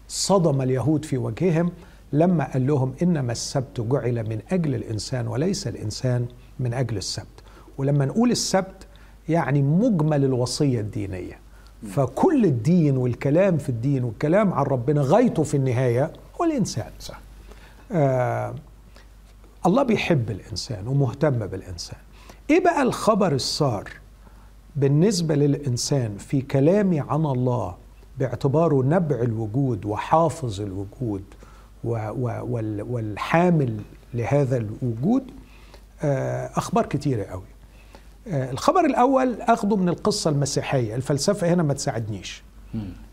صدم 0.08 0.62
اليهود 0.62 1.06
في 1.06 1.18
وجههم 1.18 1.72
لما 2.14 2.52
قال 2.54 2.68
لهم 2.68 2.94
إنما 3.02 3.32
السبت 3.32 3.82
جعل 3.82 4.30
من 4.30 4.40
أجل 4.52 4.76
الإنسان 4.76 5.28
وليس 5.28 5.68
الإنسان 5.68 6.26
من 6.60 6.74
أجل 6.74 6.98
السبت. 6.98 7.26
ولما 7.78 8.06
نقول 8.06 8.32
السبت 8.32 8.88
يعني 9.30 9.62
مجمل 9.62 10.26
الوصية 10.26 10.80
الدينية. 10.80 11.40
فكل 11.90 12.46
الدين 12.46 12.98
والكلام 12.98 13.58
في 13.58 13.70
الدين 13.70 14.04
والكلام 14.04 14.54
عن 14.54 14.64
ربنا 14.66 15.02
غايته 15.02 15.44
في 15.44 15.58
النهاية 15.58 16.12
هو 16.42 16.46
الإنسان. 16.46 16.92
صح. 17.00 17.20
آه 17.92 18.56
الله 19.66 19.84
بيحب 19.84 20.32
الإنسان 20.32 20.88
ومهتم 20.88 21.48
بالإنسان. 21.48 21.98
إيه 22.50 22.64
بقى 22.64 22.82
الخبر 22.82 23.32
السار 23.32 23.90
بالنسبة 24.76 25.36
للإنسان 25.36 26.18
في 26.18 26.42
كلامي 26.42 27.00
عن 27.00 27.26
الله 27.26 27.76
باعتباره 28.20 28.84
نبع 28.84 29.16
الوجود 29.22 29.86
وحافظ 29.86 30.62
الوجود 30.62 31.24
والحامل 32.84 33.80
لهذا 34.14 34.58
الوجود؟ 34.58 35.24
آه 36.02 36.50
أخبار 36.56 36.86
كتيرة 36.86 37.24
قوي. 37.24 37.44
آه 38.28 38.52
الخبر 38.52 38.86
الأول 38.86 39.42
أخده 39.42 39.76
من 39.76 39.90
القصة 39.90 40.30
المسيحية. 40.30 40.96
الفلسفة 40.96 41.54
هنا 41.54 41.64
ما 41.64 41.74
تساعدنيش. 41.74 42.44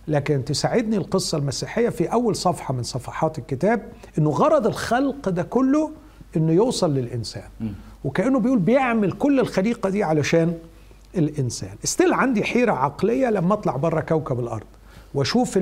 لكن 0.08 0.44
تساعدني 0.44 0.96
القصة 0.96 1.38
المسيحية 1.38 1.88
في 1.88 2.12
أول 2.12 2.36
صفحة 2.36 2.74
من 2.74 2.82
صفحات 2.82 3.38
الكتاب 3.38 3.88
إنه 4.18 4.30
غرض 4.30 4.66
الخلق 4.66 5.28
ده 5.28 5.42
كله 5.42 5.90
إنه 6.36 6.52
يوصل 6.52 6.94
للإنسان. 6.94 7.48
وكأنه 8.04 8.40
بيقول 8.40 8.58
بيعمل 8.58 9.12
كل 9.12 9.40
الخليقة 9.40 9.90
دي 9.90 10.04
علشان 10.04 10.54
الإنسان. 11.16 11.76
استيل 11.84 12.12
عندي 12.12 12.44
حيرة 12.44 12.72
عقلية 12.72 13.30
لما 13.30 13.54
أطلع 13.54 13.76
بره 13.76 14.00
كوكب 14.00 14.40
الأرض 14.40 14.66
وأشوف 15.14 15.58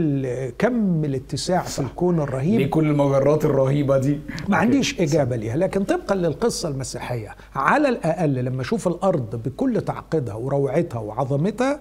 كم 0.58 1.04
الاتساع 1.04 1.62
في 1.62 1.78
الكون 1.78 2.20
الرهيب. 2.20 2.60
ليه 2.60 2.70
كل 2.70 2.90
المجرات 2.90 3.44
الرهيبة 3.44 3.98
دي. 3.98 4.20
ما 4.48 4.56
عنديش 4.56 5.00
إجابة 5.00 5.36
ليها. 5.36 5.56
لكن 5.56 5.84
طبقا 5.84 6.14
للقصة 6.14 6.68
المسيحية 6.68 7.34
على 7.54 7.88
الأقل 7.88 8.34
لما 8.34 8.62
أشوف 8.62 8.88
الأرض 8.88 9.42
بكل 9.44 9.80
تعقيدها 9.80 10.34
وروعتها 10.34 10.98
وعظمتها 10.98 11.80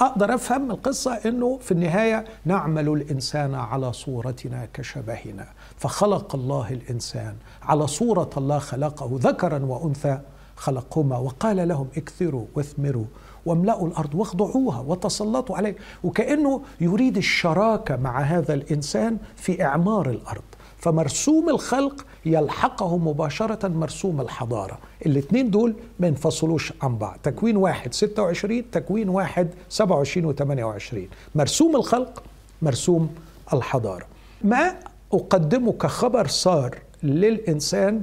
أقدر 0.00 0.34
أفهم 0.34 0.70
القصة 0.70 1.12
أنه 1.26 1.58
في 1.62 1.72
النهاية 1.72 2.24
نعمل 2.44 2.88
الإنسان 2.88 3.54
على 3.54 3.92
صورتنا 3.92 4.68
كشبهنا. 4.72 5.46
فخلق 5.78 6.34
الله 6.34 6.70
الإنسان 6.72 7.34
على 7.62 7.86
صورة 7.86 8.30
الله 8.36 8.58
خلقه 8.58 9.10
ذكرا 9.12 9.58
وأنثى 9.64 10.20
خلقهما 10.56 11.18
وقال 11.18 11.68
لهم 11.68 11.88
اكثروا 11.96 12.44
واثمروا 12.54 13.04
واملأوا 13.46 13.88
الأرض 13.88 14.14
واخضعوها 14.14 14.80
وتسلطوا 14.80 15.56
عليه 15.56 15.76
وكأنه 16.04 16.60
يريد 16.80 17.16
الشراكة 17.16 17.96
مع 17.96 18.20
هذا 18.20 18.54
الإنسان 18.54 19.18
في 19.36 19.64
إعمار 19.64 20.10
الأرض. 20.10 20.42
فمرسوم 20.78 21.48
الخلق 21.48 22.06
يلحقه 22.26 22.98
مباشرة 22.98 23.68
مرسوم 23.68 24.20
الحضارة. 24.20 24.78
الاثنين 25.06 25.50
دول 25.50 25.74
ما 26.00 26.06
ينفصلوش 26.06 26.72
عن 26.82 26.98
بعض. 26.98 27.18
تكوين 27.22 27.56
واحد 27.56 27.94
26 27.94 28.70
تكوين 28.70 29.08
واحد 29.08 29.48
27 29.68 30.26
و 30.26 30.32
28 30.32 31.08
مرسوم 31.34 31.76
الخلق 31.76 32.22
مرسوم 32.62 33.14
الحضارة. 33.52 34.06
ما 34.44 34.74
أقدمه 35.14 35.72
كخبر 35.72 36.26
صار 36.26 36.78
للإنسان 37.02 38.02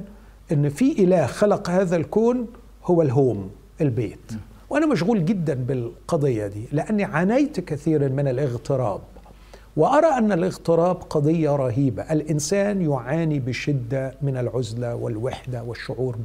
أن 0.52 0.68
في 0.68 1.04
إله 1.04 1.26
خلق 1.26 1.70
هذا 1.70 1.96
الكون 1.96 2.46
هو 2.84 3.02
الهوم 3.02 3.50
البيت. 3.80 4.32
وأنا 4.70 4.86
مشغول 4.86 5.24
جدا 5.24 5.54
بالقضية 5.54 6.46
دي 6.46 6.64
لأني 6.72 7.04
عانيت 7.04 7.60
كثيرا 7.60 8.08
من 8.08 8.28
الاغتراب. 8.28 9.00
وأرى 9.76 10.06
أن 10.06 10.32
الاغتراب 10.32 10.96
قضية 10.96 11.56
رهيبة. 11.56 12.02
الإنسان 12.02 12.90
يعاني 12.90 13.38
بشدة 13.38 14.14
من 14.22 14.36
العزلة 14.36 14.94
والوحدة 14.94 15.62
والشعور 15.62 16.16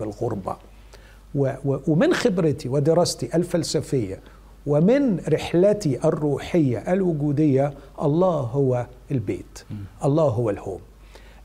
و 1.36 1.54
ومن 1.88 2.14
خبرتي 2.14 2.70
ودراستي 2.70 3.30
الفلسفية 3.36 4.20
ومن 4.68 5.20
رحلتي 5.30 6.00
الروحية 6.08 6.78
الوجودية 6.94 7.74
الله 8.02 8.40
هو 8.40 8.86
البيت. 9.12 9.64
الله 10.06 10.24
هو 10.24 10.50
الهوم. 10.50 10.80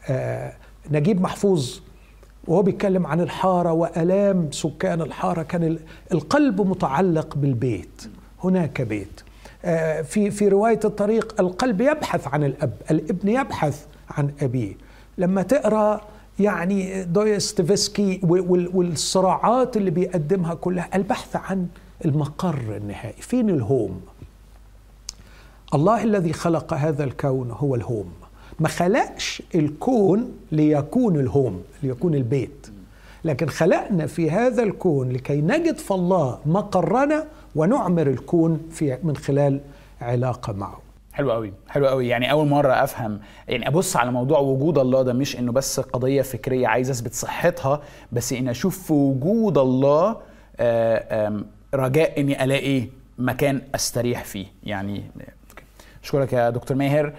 آه 0.08 0.52
نجيب 0.90 1.20
محفوظ 1.20 1.80
وهو 2.48 2.62
بيتكلم 2.62 3.06
عن 3.06 3.20
الحارة 3.20 3.72
وألام 3.72 4.50
سكان 4.50 5.00
الحارة. 5.02 5.42
كان 5.42 5.62
ال- 5.62 5.78
القلب 6.12 6.60
متعلق 6.60 7.36
بالبيت. 7.36 8.02
هناك 8.44 8.82
بيت. 8.82 9.20
آه، 9.64 10.02
في 10.02 10.30
في 10.30 10.48
رواية 10.48 10.80
الطريق 10.84 11.40
القلب 11.40 11.80
يبحث 11.80 12.28
عن 12.28 12.44
الأب 12.44 12.72
الابن 12.90 13.28
يبحث 13.28 13.84
عن 14.10 14.30
أبيه. 14.42 14.74
لما 15.18 15.42
تقرأ 15.42 16.00
يعني 16.40 17.02
وال- 18.50 18.70
والصراعات 18.76 19.76
اللي 19.76 19.90
بيقدمها 19.90 20.54
كلها 20.54 20.88
البحث 20.94 21.36
عن 21.36 21.66
المقر 22.04 22.76
النهائي. 22.76 23.22
فين 23.22 23.50
الهوم. 23.50 24.00
الله 25.74 26.02
الذي 26.04 26.32
خلق 26.32 26.74
هذا 26.74 27.04
الكون 27.04 27.50
هو 27.50 27.74
الهوم. 27.74 28.12
ما 28.60 28.68
خلقش 28.68 29.42
الكون 29.54 30.32
ليكون 30.52 31.16
الهوم 31.16 31.62
ليكون 31.82 32.14
البيت. 32.14 32.66
لكن 33.24 33.48
خلقنا 33.48 34.06
في 34.06 34.30
هذا 34.30 34.62
الكون 34.62 35.12
لكي 35.12 35.40
نجد 35.40 35.76
في 35.78 35.90
الله 35.94 36.38
مقرنا 36.46 37.24
ونعمر 37.56 38.06
الكون 38.06 38.60
في 38.70 38.98
من 39.02 39.16
خلال 39.16 39.60
علاقة 40.00 40.52
معه. 40.52 40.78
حلو 41.12 41.32
قوي 41.32 41.52
حلو 41.68 41.86
قوي. 41.86 42.08
يعني 42.08 42.30
أول 42.30 42.48
مرة 42.48 42.72
أفهم. 42.72 43.20
يعني 43.48 43.68
أبص 43.68 43.96
على 43.96 44.12
موضوع 44.12 44.38
وجود 44.38 44.78
الله 44.78 45.02
ده 45.02 45.12
مش 45.12 45.38
إنه 45.38 45.52
بس 45.52 45.80
قضية 45.80 46.22
فكرية 46.22 46.66
عايز 46.66 46.90
أثبت 46.90 47.14
صحتها 47.14 47.80
بس 48.12 48.32
ان 48.32 48.48
أشوف 48.48 48.82
في 48.86 48.92
وجود 48.92 49.58
الله 49.58 50.16
آه، 50.56 51.26
آم، 51.28 51.46
رجاء 51.74 52.20
إني 52.20 52.44
ألاقي 52.44 52.84
مكان 53.18 53.62
أستريح 53.74 54.24
فيه. 54.24 54.46
يعني 54.62 55.04
أشكرك 56.04 56.32
يا 56.32 56.50
دكتور 56.50 56.76
ماهر. 56.76 57.12